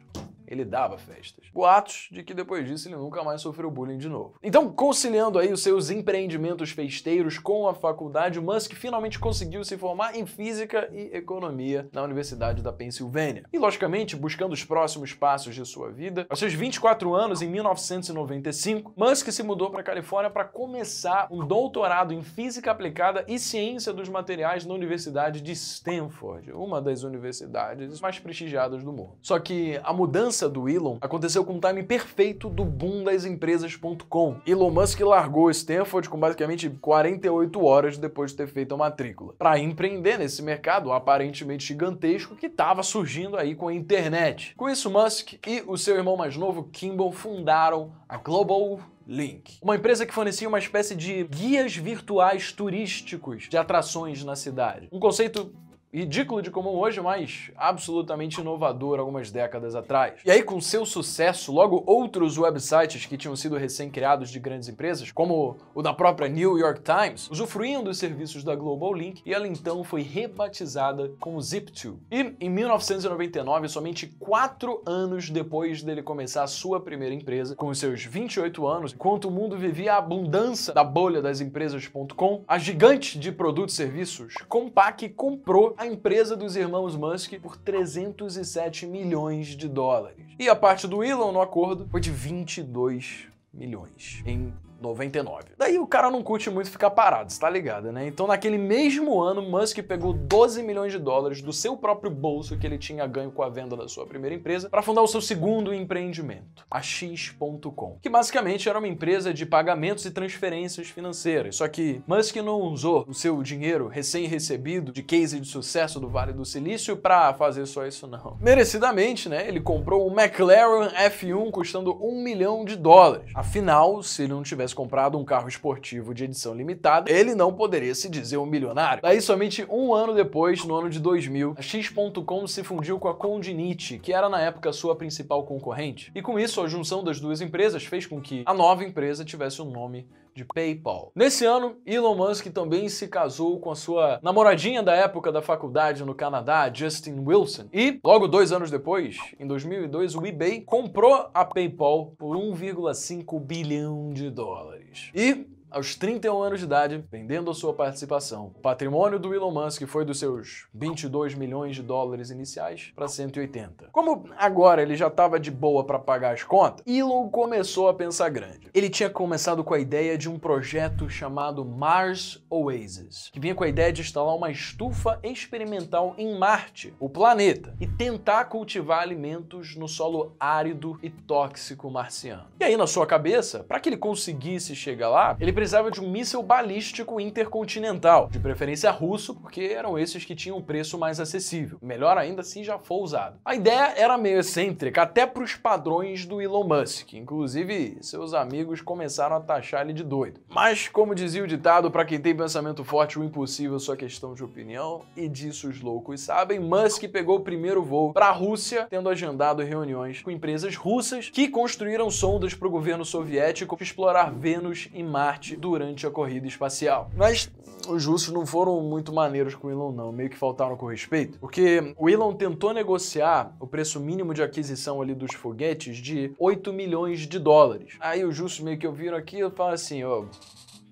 ele 0.52 0.64
dava 0.66 0.99
festas. 0.99 1.46
Boatos 1.52 2.08
de 2.12 2.22
que 2.22 2.34
depois 2.34 2.66
disso 2.66 2.87
ele 2.87 2.96
nunca 2.96 3.25
mais 3.25 3.40
sofreu 3.40 3.70
bullying 3.70 3.96
de 3.96 4.08
novo. 4.08 4.34
Então, 4.43 4.70
conciliando 4.70 5.38
aí 5.38 5.50
os 5.50 5.62
seus 5.62 5.88
empreendimentos 5.88 6.70
festeiros 6.70 7.38
com 7.38 7.66
a 7.66 7.75
faculdade, 7.75 8.38
Musk 8.38 8.75
finalmente 8.75 9.19
conseguiu 9.19 9.64
se 9.64 9.78
formar 9.78 10.14
em 10.14 10.26
Física 10.26 10.90
e 10.93 11.16
Economia 11.16 11.88
na 11.90 12.02
Universidade 12.02 12.62
da 12.62 12.70
Pensilvânia. 12.72 13.44
E, 13.50 13.58
logicamente, 13.58 14.14
buscando 14.14 14.52
os 14.52 14.62
próximos 14.62 15.14
passos 15.14 15.54
de 15.54 15.64
sua 15.64 15.90
vida, 15.90 16.26
aos 16.28 16.38
seus 16.38 16.52
24 16.52 17.14
anos, 17.14 17.40
em 17.40 17.49
1995, 17.49 18.93
Musk 18.94 19.31
se 19.31 19.43
mudou 19.43 19.70
para 19.70 19.81
a 19.81 19.84
Califórnia 19.84 20.31
para 20.31 20.44
começar 20.44 21.28
um 21.31 21.46
doutorado 21.46 22.12
em 22.12 22.22
Física 22.22 22.70
Aplicada 22.70 23.25
e 23.26 23.38
Ciência 23.38 23.93
dos 23.93 24.08
Materiais 24.10 24.66
na 24.66 24.75
Universidade 24.75 25.40
de 25.40 25.52
Stanford, 25.52 26.52
uma 26.52 26.82
das 26.82 27.04
universidades 27.04 28.00
mais 28.02 28.19
prestigiadas 28.19 28.84
do 28.84 28.93
mundo. 28.93 29.16
Só 29.22 29.38
que 29.38 29.81
a 29.82 29.93
mudança 29.93 30.42
do 30.49 30.69
Elon 30.69 30.99
aconteceu 31.00 31.44
com 31.44 31.56
o 31.56 31.61
time 31.61 31.83
perfeito 31.83 32.49
do 32.49 32.65
boom 32.65 33.05
das 33.05 33.25
empresas.com. 33.25 34.37
Elon 34.47 34.71
Musk 34.71 35.00
largou 35.00 35.50
Stanford 35.50 36.09
com 36.09 36.19
basicamente 36.19 36.69
48 36.69 37.65
horas 37.65 37.99
depois 37.99 38.31
de 38.31 38.39
ter 38.39 38.49
feito 38.49 38.75
a 38.75 38.79
matrícula, 38.79 39.35
para 39.39 39.59
empreender 39.59 40.19
nesse 40.19 40.43
mercado 40.43 40.93
aparentemente 40.93 41.67
gigantesco 41.67 42.37
que 42.37 42.47
estava 42.47 42.83
surgindo 42.83 43.37
aí 43.37 43.55
com 43.55 43.69
a 43.69 43.75
internet. 43.75 44.55
Com 44.56 44.69
isso, 44.69 44.91
Musk 44.91 45.35
e 45.47 45.62
o 45.67 45.77
seu 45.77 45.97
irmão 45.97 46.17
mais 46.17 46.37
novo, 46.37 46.65
Kimball, 46.73 47.12
fundaram 47.12 47.93
a 48.09 48.17
Global 48.17 48.81
Link, 49.06 49.59
uma 49.61 49.77
empresa 49.77 50.06
que 50.06 50.15
fornecia 50.15 50.49
uma 50.49 50.59
espécie 50.59 50.95
de 50.95 51.25
guias 51.25 51.75
virtuais 51.77 52.53
turísticos 52.53 53.49
de 53.49 53.56
atrações 53.56 54.23
na 54.23 54.37
cidade. 54.37 54.88
Um 54.93 55.00
conceito 55.00 55.53
ridículo 55.93 56.41
de 56.41 56.50
comum 56.50 56.71
hoje, 56.71 57.00
mas 57.00 57.50
absolutamente 57.56 58.41
inovador 58.41 58.99
algumas 58.99 59.31
décadas 59.31 59.75
atrás. 59.75 60.21
E 60.25 60.31
aí, 60.31 60.43
com 60.43 60.61
seu 60.61 60.87
sucesso, 60.87 61.53
logo 61.53 61.83
outros 61.87 62.39
websites 62.39 63.05
que 63.05 63.19
tinham 63.19 63.37
sido 63.37 63.56
recém-criados 63.56 64.31
de 64.31 64.41
grandes 64.41 64.69
empresas, 64.69 65.12
como 65.12 65.59
o 65.75 65.83
da 65.83 65.93
própria 65.93 66.29
New 66.29 66.59
York 66.59 66.81
Times, 66.81 67.31
usufruíam 67.31 67.85
dos 67.85 67.99
serviços 67.99 68.43
da 68.43 68.55
Global 68.55 68.94
Link 68.94 69.21
e 69.27 69.35
ela 69.35 69.47
então 69.47 69.85
foi 69.85 70.03
rebatizada 70.03 71.12
como 71.21 71.39
Zip2. 71.39 71.97
E 72.11 72.35
em 72.41 72.49
1999, 72.49 73.69
somente 73.69 74.06
quatro 74.19 74.83
anos 74.87 75.29
depois 75.29 75.83
dele 75.83 76.03
começar 76.03 76.45
a 76.45 76.47
sua 76.47 76.81
primeira 76.81 77.15
empresa, 77.15 77.55
com 77.55 77.73
seus 77.75 78.05
28 78.05 78.67
anos, 78.67 78.95
enquanto 78.95 79.27
o 79.27 79.31
mundo 79.31 79.59
vivia 79.59 79.95
a 79.95 79.99
abundância 79.99 80.73
da 80.73 80.83
bolha 80.83 81.21
das 81.21 81.41
empresas.com, 81.41 82.45
a 82.49 82.59
gigante 82.59 83.19
de 83.19 83.31
produtos 83.31 83.75
e 83.75 83.77
serviços, 83.77 84.35
Compaq 84.49 85.11
comprou 85.11 85.75
a 85.82 85.87
empresa 85.87 86.37
dos 86.37 86.55
irmãos 86.55 86.94
Musk 86.94 87.32
por 87.40 87.56
307 87.56 88.87
milhões 88.87 89.49
de 89.49 89.69
dólares. 89.69 90.25
E 90.38 90.49
a 90.49 90.55
parte 90.55 90.87
do 90.87 91.02
Elon 91.02 91.32
no 91.32 91.43
acordo 91.43 91.88
foi 91.90 92.00
de 92.00 92.08
22 92.08 93.26
milhões 93.52 94.23
em 94.25 94.55
99. 94.82 95.52
Daí 95.56 95.79
o 95.79 95.87
cara 95.87 96.11
não 96.11 96.23
curte 96.23 96.50
muito 96.50 96.70
ficar 96.70 96.90
parado, 96.90 97.32
tá 97.38 97.49
ligado, 97.49 97.93
né? 97.93 98.06
Então 98.06 98.26
naquele 98.26 98.58
mesmo 98.58 99.20
ano, 99.20 99.43
Musk 99.43 99.79
pegou 99.82 100.12
12 100.12 100.62
milhões 100.62 100.93
de 100.93 100.99
dólares 100.99 101.40
do 101.40 101.52
seu 101.52 101.76
próprio 101.76 102.11
bolso 102.11 102.58
que 102.58 102.67
ele 102.67 102.79
tinha 102.79 103.06
ganho 103.06 103.31
com 103.31 103.43
a 103.43 103.49
venda 103.49 103.76
da 103.76 103.88
sua 103.88 104.06
primeira 104.06 104.34
empresa 104.34 104.69
para 104.69 104.82
fundar 104.82 105.02
o 105.02 105.06
seu 105.06 105.20
segundo 105.20 105.73
empreendimento, 105.73 106.67
a 106.70 106.82
X.com, 106.82 107.99
que 108.02 108.08
basicamente 108.08 108.69
era 108.69 108.79
uma 108.79 108.88
empresa 108.88 109.32
de 109.32 109.46
pagamentos 109.46 110.05
e 110.05 110.11
transferências 110.11 110.88
financeiras. 110.88 111.56
Só 111.56 111.69
que 111.69 112.02
Musk 112.06 112.37
não 112.37 112.61
usou 112.61 113.05
o 113.08 113.14
seu 113.14 113.43
dinheiro 113.43 113.88
recém-recebido 113.88 114.93
de 114.93 115.02
case 115.02 115.38
de 115.38 115.46
sucesso 115.46 116.00
do 116.00 116.08
Vale 116.08 116.32
do 116.32 116.44
Silício 116.44 116.96
para 116.96 117.32
fazer 117.35 117.67
só 117.67 117.87
isso 117.87 118.06
não. 118.06 118.37
Merecidamente, 118.40 119.28
né? 119.28 119.46
Ele 119.46 119.61
comprou 119.61 120.08
um 120.08 120.19
McLaren 120.19 120.90
F1 120.90 121.50
custando 121.50 121.96
um 122.05 122.23
milhão 122.23 122.64
de 122.64 122.76
dólares. 122.76 123.31
Afinal, 123.35 124.02
se 124.02 124.23
ele 124.23 124.32
não 124.32 124.43
tivesse 124.43 124.72
tivesse 124.73 124.75
comprado 124.75 125.19
um 125.19 125.25
carro 125.25 125.49
esportivo 125.49 126.15
de 126.15 126.25
edição 126.25 126.55
limitada, 126.55 127.11
ele 127.11 127.35
não 127.35 127.53
poderia 127.53 127.95
se 127.95 128.09
dizer 128.09 128.39
um 128.39 128.47
milionário. 128.47 129.03
Daí, 129.03 129.21
somente 129.21 129.65
um 129.71 129.95
ano 129.95 130.15
depois, 130.15 130.65
no 130.65 130.75
ano 130.75 130.91
de 130.91 130.99
2000, 130.99 131.55
a 131.57 131.63
X.com 131.63 132.47
se 132.47 132.65
fundiu 132.65 132.99
com 132.99 133.09
a 133.09 133.15
Condinite, 133.15 133.99
que 133.99 134.13
era 134.13 134.29
na 134.29 134.41
época 134.41 134.73
sua 134.73 134.97
principal 134.97 135.45
concorrente. 135.45 136.11
E 136.15 136.23
com 136.23 136.39
isso, 136.39 136.61
a 136.61 136.69
junção 136.69 137.05
das 137.05 137.21
duas 137.21 137.41
empresas 137.41 137.85
fez 137.85 138.07
com 138.07 138.21
que 138.21 138.43
a 138.47 138.55
nova 138.55 138.85
empresa 138.85 139.25
tivesse 139.25 139.61
o 139.61 139.65
um 139.65 139.71
nome 139.71 140.07
de 140.34 140.44
PayPal. 140.44 141.12
Nesse 141.14 141.44
ano, 141.44 141.76
Elon 141.87 142.14
Musk 142.14 142.46
também 142.49 142.88
se 142.88 143.08
casou 143.08 143.58
com 143.61 143.70
a 143.70 143.76
sua 143.76 144.19
namoradinha 144.23 144.82
da 144.82 144.94
época 144.94 145.31
da 145.31 145.43
faculdade 145.43 146.05
no 146.05 146.14
Canadá, 146.14 146.70
Justin 146.73 147.20
Wilson. 147.26 147.69
E, 147.73 148.00
logo 148.05 148.26
dois 148.26 148.52
anos 148.52 148.70
depois, 148.70 149.17
em 149.38 149.46
2002, 149.46 150.14
o 150.14 150.26
eBay 150.26 150.61
comprou 150.61 151.29
a 151.32 151.44
PayPal 151.44 152.14
por 152.19 152.37
1,5 152.37 153.40
bilhão 153.40 154.11
de 154.12 154.31
dólares. 154.31 155.11
E 155.14 155.46
aos 155.73 155.95
31 155.95 156.43
anos 156.43 156.61
de 156.61 156.67
idade, 156.67 157.05
vendendo 157.11 157.51
a 157.51 157.55
sua 157.55 157.73
participação. 157.73 158.53
O 158.55 158.61
patrimônio 158.61 159.19
do 159.19 159.35
Elon 159.35 159.51
Musk 159.51 159.87
foi 159.87 160.05
dos 160.05 160.19
seus 160.19 160.67
22 160.75 161.35
milhões 161.35 161.75
de 161.75 161.83
dólares 161.83 162.31
iniciais 162.31 162.93
para 162.95 163.09
180. 163.09 163.89
Como 163.91 164.25
agora 164.37 164.83
ele 164.83 164.97
já 164.97 165.07
estava 165.07 165.41
de 165.41 165.51
boa 165.51 165.85
para 165.85 165.99
pagar 165.99 166.35
as 166.35 166.43
contas, 166.43 166.85
Elon 166.87 167.29
começou 167.29 167.88
a 167.88 167.95
pensar 167.95 168.29
grande. 168.29 168.69
Ele 168.75 168.91
tinha 168.91 169.09
começado 169.09 169.64
com 169.64 169.75
a 169.75 169.79
ideia 169.79 170.19
de 170.19 170.29
um 170.29 170.38
projeto 170.38 171.09
chamado 171.09 171.64
Mars 171.64 172.45
Oasis, 172.50 173.31
que 173.33 173.41
vinha 173.41 173.55
com 173.55 173.64
a 173.64 173.69
ideia 173.69 173.93
de 173.93 174.02
instalar 174.02 174.37
uma 174.37 174.50
estufa 174.50 175.19
experimental 175.23 176.14
em 176.19 176.38
Marte, 176.38 176.95
o 177.00 177.09
planeta, 177.09 177.75
e 177.81 177.87
tentar 177.87 178.45
cultivar 178.47 179.00
alimentos 179.00 179.76
no 179.76 179.88
solo 179.88 180.37
árido 180.38 180.99
e 181.02 181.09
tóxico 181.09 181.91
marciano. 181.91 182.47
E 182.61 182.64
aí, 182.64 182.76
na 182.76 182.87
sua 182.87 183.07
cabeça, 183.07 183.64
para 183.64 183.81
que 183.81 183.88
ele 183.88 183.97
conseguisse 183.97 184.75
chegar 184.75 185.09
lá, 185.09 185.37
ele 185.41 185.52
precisava 185.62 185.92
de 185.92 186.00
um 186.00 186.11
míssil 186.11 186.42
balístico 186.42 187.21
intercontinental, 187.21 188.28
de 188.28 188.40
preferência 188.40 188.90
russo, 188.90 189.33
porque 189.37 189.61
eram 189.61 189.97
esses 189.97 190.25
que 190.25 190.35
tinham 190.35 190.59
o 190.59 190.62
preço 190.62 190.99
mais 190.99 191.21
acessível. 191.21 191.78
Melhor 191.81 192.19
ainda 192.19 192.42
se 192.42 192.64
já 192.64 192.81
for 192.81 193.00
usado. 193.00 193.38
A 193.45 193.54
ideia 193.54 193.95
era 193.97 194.19
meio 194.19 194.40
excêntrica, 194.40 195.02
até 195.02 195.25
para 195.25 195.45
os 195.45 195.54
padrões 195.54 196.26
do 196.26 196.42
Elon 196.42 196.64
Musk. 196.64 197.12
Inclusive, 197.12 197.97
seus 198.00 198.35
amigos 198.35 198.81
começaram 198.81 199.37
a 199.37 199.40
taxar 199.40 199.83
ele 199.83 199.92
de 199.92 200.02
doido. 200.02 200.40
Mas, 200.49 200.88
como 200.88 201.14
dizia 201.14 201.45
o 201.45 201.47
ditado, 201.47 201.92
para 201.92 202.04
quem 202.04 202.21
tem 202.21 202.37
pensamento 202.37 202.83
forte, 202.83 203.21
o 203.21 203.23
impossível 203.23 203.76
é 203.76 203.78
só 203.78 203.95
questão 203.95 204.35
de 204.35 204.42
opinião, 204.42 205.02
e 205.16 205.28
disso 205.28 205.69
os 205.69 205.81
loucos 205.81 206.23
sabem, 206.23 206.59
Musk 206.59 207.04
pegou 207.04 207.37
o 207.37 207.45
primeiro 207.45 207.85
voo 207.85 208.12
para 208.12 208.26
a 208.26 208.33
Rússia, 208.33 208.88
tendo 208.90 209.09
agendado 209.09 209.62
reuniões 209.62 210.23
com 210.23 210.31
empresas 210.33 210.75
russas 210.75 211.31
que 211.31 211.47
construíram 211.47 212.11
sondas 212.11 212.52
para 212.52 212.66
o 212.66 212.71
governo 212.71 213.04
soviético 213.04 213.76
explorar 213.81 214.33
Vênus 214.33 214.88
e 214.92 215.04
Marte 215.04 215.51
durante 215.56 216.06
a 216.06 216.11
corrida 216.11 216.47
espacial. 216.47 217.11
Mas 217.16 217.50
os 217.88 218.06
russos 218.06 218.32
não 218.32 218.47
foram 218.47 218.80
muito 218.80 219.12
maneiros 219.12 219.54
com 219.54 219.68
o 219.68 219.71
Elon, 219.71 219.92
não, 219.92 220.12
meio 220.12 220.30
que 220.30 220.37
faltaram 220.37 220.76
com 220.76 220.87
respeito, 220.87 221.38
porque 221.38 221.94
o 221.99 222.09
Elon 222.09 222.32
tentou 222.35 222.73
negociar 222.73 223.54
o 223.59 223.66
preço 223.66 223.99
mínimo 224.00 224.32
de 224.35 224.42
aquisição 224.42 225.02
ali 225.02 225.14
dos 225.14 225.35
foguetes 225.35 225.97
de 225.97 226.32
8 226.38 226.73
milhões 226.73 227.21
de 227.21 227.38
dólares. 227.38 227.97
Aí 228.00 228.25
os 228.25 228.38
russos 228.38 228.61
meio 228.61 228.78
que 228.78 228.87
ouviram 228.87 229.16
aquilo 229.16 229.50
e 229.52 229.56
falaram 229.56 229.75
assim, 229.75 230.04
ô, 230.04 230.26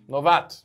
novato, 0.09 0.57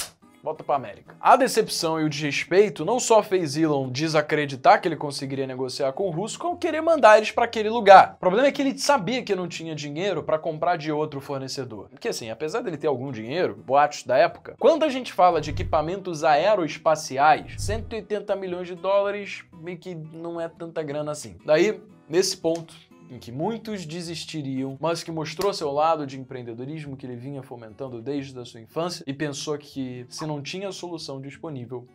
volta 0.45 0.63
pra 0.63 0.75
América. 0.75 1.15
A 1.19 1.35
decepção 1.35 1.99
e 1.99 2.03
o 2.03 2.09
desrespeito 2.09 2.85
não 2.85 2.99
só 2.99 3.23
fez 3.23 3.57
Elon 3.57 3.89
desacreditar 3.89 4.79
que 4.79 4.87
ele 4.87 4.95
conseguiria 4.95 5.47
negociar 5.47 5.91
com 5.91 6.07
o 6.07 6.11
russo, 6.11 6.37
como 6.37 6.55
querer 6.55 6.81
mandar 6.81 7.17
eles 7.17 7.31
para 7.31 7.45
aquele 7.45 7.67
lugar. 7.67 8.13
O 8.17 8.19
problema 8.19 8.47
é 8.47 8.51
que 8.51 8.61
ele 8.61 8.77
sabia 8.77 9.23
que 9.23 9.33
não 9.33 9.47
tinha 9.47 9.73
dinheiro 9.73 10.21
para 10.21 10.37
comprar 10.37 10.77
de 10.77 10.91
outro 10.91 11.19
fornecedor. 11.19 11.89
Porque 11.89 12.09
assim, 12.09 12.29
apesar 12.29 12.61
dele 12.61 12.77
ter 12.77 12.85
algum 12.85 13.11
dinheiro, 13.11 13.55
boatos 13.65 14.03
da 14.03 14.17
época, 14.17 14.55
quando 14.59 14.83
a 14.83 14.89
gente 14.89 15.11
fala 15.11 15.41
de 15.41 15.49
equipamentos 15.49 16.23
aeroespaciais, 16.23 17.55
180 17.57 18.35
milhões 18.35 18.67
de 18.67 18.75
dólares 18.75 19.43
meio 19.51 19.79
que 19.79 19.95
não 19.95 20.39
é 20.39 20.47
tanta 20.47 20.83
grana 20.83 21.11
assim. 21.11 21.37
Daí, 21.43 21.81
nesse 22.07 22.37
ponto, 22.37 22.75
em 23.09 23.19
que 23.19 23.31
muitos 23.31 23.85
desistiriam, 23.85 24.77
mas 24.79 25.03
que 25.03 25.12
mostrou 25.12 25.53
seu 25.53 25.71
lado 25.71 26.05
de 26.05 26.19
empreendedorismo 26.19 26.97
que 26.97 27.05
ele 27.05 27.15
vinha 27.15 27.43
fomentando 27.43 28.01
desde 28.01 28.38
a 28.39 28.45
sua 28.45 28.62
infância 28.62 29.03
e 29.07 29.13
pensou 29.13 29.57
que, 29.57 30.05
se 30.09 30.25
não 30.25 30.41
tinha 30.41 30.71
solução 30.71 31.21
disponível, 31.21 31.88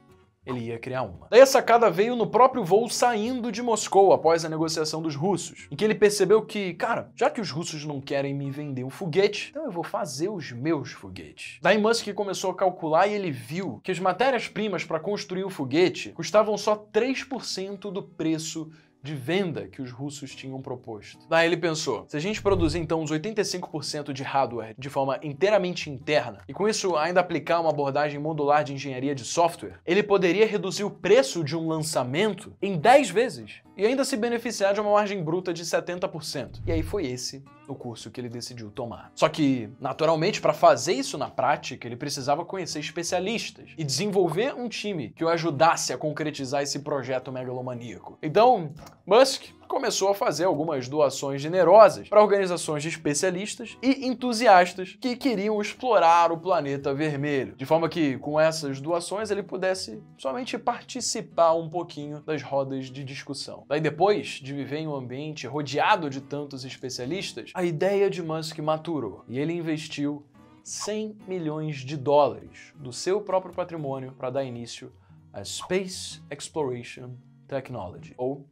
ele 0.44 0.60
ia 0.60 0.78
criar 0.78 1.02
uma. 1.02 1.28
Daí 1.30 1.40
a 1.40 1.46
sacada 1.46 1.90
veio 1.90 2.16
no 2.16 2.26
próprio 2.26 2.64
voo 2.64 2.88
saindo 2.88 3.52
de 3.52 3.62
Moscou 3.62 4.12
após 4.12 4.44
a 4.44 4.48
negociação 4.48 5.02
dos 5.02 5.14
russos, 5.14 5.68
em 5.70 5.76
que 5.76 5.84
ele 5.84 5.94
percebeu 5.94 6.42
que, 6.42 6.74
cara, 6.74 7.10
já 7.14 7.28
que 7.28 7.40
os 7.40 7.50
russos 7.50 7.84
não 7.84 8.00
querem 8.00 8.34
me 8.34 8.50
vender 8.50 8.84
um 8.84 8.90
foguete, 8.90 9.50
então 9.50 9.64
eu 9.64 9.70
vou 9.70 9.84
fazer 9.84 10.28
os 10.28 10.50
meus 10.50 10.92
foguetes. 10.92 11.58
Daí 11.60 11.78
Musk 11.78 12.12
começou 12.14 12.50
a 12.50 12.56
calcular 12.56 13.06
e 13.06 13.12
ele 13.12 13.30
viu 13.30 13.80
que 13.84 13.92
as 13.92 14.00
matérias-primas 14.00 14.84
para 14.84 14.98
construir 14.98 15.44
o 15.44 15.50
foguete 15.50 16.10
custavam 16.10 16.56
só 16.56 16.74
3% 16.74 17.92
do 17.92 18.02
preço 18.02 18.70
de 19.02 19.14
venda 19.14 19.66
que 19.66 19.82
os 19.82 19.90
russos 19.90 20.34
tinham 20.34 20.60
proposto. 20.60 21.26
Daí 21.28 21.46
ele 21.46 21.56
pensou, 21.56 22.04
se 22.08 22.16
a 22.16 22.20
gente 22.20 22.42
produzir 22.42 22.78
então 22.78 23.00
uns 23.00 23.10
85% 23.10 24.12
de 24.12 24.22
hardware 24.22 24.74
de 24.78 24.88
forma 24.88 25.18
inteiramente 25.22 25.90
interna, 25.90 26.38
e 26.48 26.52
com 26.52 26.68
isso 26.68 26.96
ainda 26.96 27.20
aplicar 27.20 27.60
uma 27.60 27.70
abordagem 27.70 28.20
modular 28.20 28.64
de 28.64 28.74
engenharia 28.74 29.14
de 29.14 29.24
software, 29.24 29.80
ele 29.86 30.02
poderia 30.02 30.46
reduzir 30.46 30.84
o 30.84 30.90
preço 30.90 31.42
de 31.44 31.56
um 31.56 31.68
lançamento 31.68 32.54
em 32.60 32.76
10 32.76 33.10
vezes 33.10 33.62
e 33.80 33.86
ainda 33.86 34.04
se 34.04 34.14
beneficiar 34.14 34.74
de 34.74 34.80
uma 34.80 34.90
margem 34.90 35.24
bruta 35.24 35.54
de 35.54 35.64
70%. 35.64 36.60
E 36.66 36.70
aí 36.70 36.82
foi 36.82 37.06
esse 37.06 37.42
o 37.66 37.74
curso 37.74 38.10
que 38.10 38.20
ele 38.20 38.28
decidiu 38.28 38.70
tomar. 38.70 39.10
Só 39.14 39.26
que, 39.26 39.70
naturalmente, 39.80 40.38
para 40.38 40.52
fazer 40.52 40.92
isso 40.92 41.16
na 41.16 41.30
prática, 41.30 41.88
ele 41.88 41.96
precisava 41.96 42.44
conhecer 42.44 42.80
especialistas 42.80 43.70
e 43.78 43.82
desenvolver 43.82 44.54
um 44.54 44.68
time 44.68 45.14
que 45.16 45.24
o 45.24 45.30
ajudasse 45.30 45.94
a 45.94 45.96
concretizar 45.96 46.62
esse 46.62 46.80
projeto 46.80 47.32
megalomaníaco. 47.32 48.18
Então, 48.22 48.70
Musk 49.06 49.44
começou 49.70 50.08
a 50.08 50.14
fazer 50.14 50.44
algumas 50.44 50.88
doações 50.88 51.40
generosas 51.40 52.08
para 52.08 52.20
organizações 52.20 52.82
de 52.82 52.88
especialistas 52.88 53.78
e 53.80 54.04
entusiastas 54.04 54.98
que 55.00 55.14
queriam 55.14 55.62
explorar 55.62 56.32
o 56.32 56.38
planeta 56.38 56.92
vermelho, 56.92 57.54
de 57.54 57.64
forma 57.64 57.88
que 57.88 58.18
com 58.18 58.38
essas 58.38 58.80
doações 58.80 59.30
ele 59.30 59.44
pudesse 59.44 60.02
somente 60.18 60.58
participar 60.58 61.54
um 61.54 61.70
pouquinho 61.70 62.20
das 62.20 62.42
rodas 62.42 62.90
de 62.90 63.04
discussão. 63.04 63.64
Daí 63.68 63.80
depois 63.80 64.40
de 64.42 64.52
viver 64.52 64.78
em 64.78 64.88
um 64.88 64.94
ambiente 64.96 65.46
rodeado 65.46 66.10
de 66.10 66.20
tantos 66.20 66.64
especialistas, 66.64 67.52
a 67.54 67.62
ideia 67.62 68.10
de 68.10 68.24
Musk 68.24 68.58
maturou 68.58 69.24
e 69.28 69.38
ele 69.38 69.52
investiu 69.52 70.26
100 70.64 71.16
milhões 71.28 71.76
de 71.76 71.96
dólares 71.96 72.72
do 72.74 72.92
seu 72.92 73.20
próprio 73.20 73.54
patrimônio 73.54 74.12
para 74.18 74.30
dar 74.30 74.44
início 74.44 74.92
à 75.32 75.44
Space 75.44 76.20
Exploration 76.28 77.14
Technology, 77.46 78.14
ou 78.16 78.46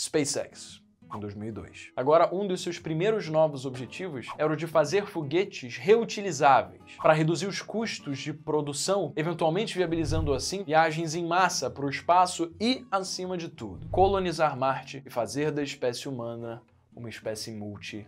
SpaceX 0.00 0.82
em 1.14 1.20
2002. 1.20 1.92
Agora, 1.96 2.34
um 2.34 2.46
dos 2.46 2.60
seus 2.60 2.78
primeiros 2.78 3.28
novos 3.28 3.64
objetivos 3.64 4.26
era 4.36 4.52
o 4.52 4.56
de 4.56 4.66
fazer 4.66 5.06
foguetes 5.06 5.76
reutilizáveis 5.76 6.82
para 7.00 7.12
reduzir 7.12 7.46
os 7.46 7.62
custos 7.62 8.18
de 8.18 8.32
produção, 8.32 9.12
eventualmente 9.16 9.76
viabilizando 9.76 10.34
assim 10.34 10.64
viagens 10.64 11.14
em 11.14 11.24
massa 11.24 11.70
para 11.70 11.86
o 11.86 11.90
espaço 11.90 12.52
e, 12.60 12.84
acima 12.90 13.36
de 13.36 13.48
tudo, 13.48 13.88
colonizar 13.88 14.56
Marte 14.58 15.02
e 15.06 15.10
fazer 15.10 15.50
da 15.50 15.62
espécie 15.62 16.08
humana 16.08 16.62
uma 16.94 17.08
espécie 17.08 17.50
multi 17.52 18.06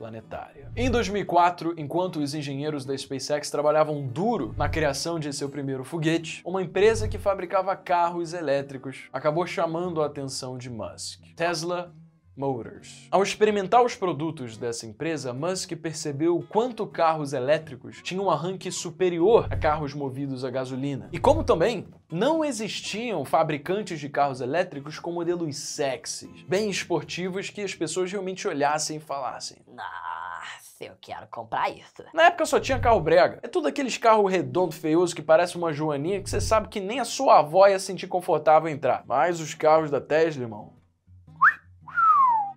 planetária. 0.00 0.70
Em 0.74 0.90
2004, 0.90 1.74
enquanto 1.76 2.20
os 2.20 2.34
engenheiros 2.34 2.86
da 2.86 2.96
SpaceX 2.96 3.50
trabalhavam 3.50 4.06
duro 4.06 4.54
na 4.56 4.66
criação 4.66 5.20
de 5.20 5.30
seu 5.30 5.50
primeiro 5.50 5.84
foguete, 5.84 6.40
uma 6.42 6.62
empresa 6.62 7.06
que 7.06 7.18
fabricava 7.18 7.76
carros 7.76 8.32
elétricos 8.32 9.10
acabou 9.12 9.46
chamando 9.46 10.00
a 10.00 10.06
atenção 10.06 10.56
de 10.56 10.70
Musk. 10.70 11.20
Tesla 11.36 11.92
Motors. 12.40 13.06
Ao 13.10 13.22
experimentar 13.22 13.84
os 13.84 13.94
produtos 13.94 14.56
dessa 14.56 14.86
empresa, 14.86 15.34
Musk 15.34 15.72
percebeu 15.76 16.42
quanto 16.48 16.86
carros 16.86 17.34
elétricos 17.34 18.00
tinham 18.02 18.24
um 18.24 18.30
arranque 18.30 18.72
superior 18.72 19.46
a 19.50 19.56
carros 19.56 19.92
movidos 19.92 20.42
a 20.42 20.50
gasolina. 20.50 21.10
E 21.12 21.18
como 21.18 21.44
também 21.44 21.86
não 22.10 22.42
existiam 22.42 23.26
fabricantes 23.26 24.00
de 24.00 24.08
carros 24.08 24.40
elétricos 24.40 24.98
com 24.98 25.12
modelos 25.12 25.54
sexys, 25.56 26.42
bem 26.48 26.70
esportivos 26.70 27.50
que 27.50 27.60
as 27.60 27.74
pessoas 27.74 28.10
realmente 28.10 28.48
olhassem 28.48 28.96
e 28.96 29.00
falassem: 29.00 29.58
Nossa, 29.68 30.82
eu 30.82 30.94
quero 30.98 31.26
comprar 31.26 31.68
isso. 31.68 32.02
Na 32.14 32.24
época 32.24 32.46
só 32.46 32.58
tinha 32.58 32.80
carro 32.80 33.00
brega. 33.00 33.38
É 33.42 33.48
tudo 33.48 33.68
aqueles 33.68 33.98
carros 33.98 34.32
redondo, 34.32 34.74
feioso, 34.74 35.14
que 35.14 35.20
parece 35.20 35.58
uma 35.58 35.74
joaninha 35.74 36.22
que 36.22 36.30
você 36.30 36.40
sabe 36.40 36.68
que 36.68 36.80
nem 36.80 37.00
a 37.00 37.04
sua 37.04 37.40
avó 37.40 37.68
ia 37.68 37.78
sentir 37.78 38.06
confortável 38.06 38.70
entrar. 38.70 39.04
Mas 39.06 39.40
os 39.40 39.52
carros 39.52 39.90
da 39.90 40.00
Tesla, 40.00 40.42
irmão, 40.42 40.79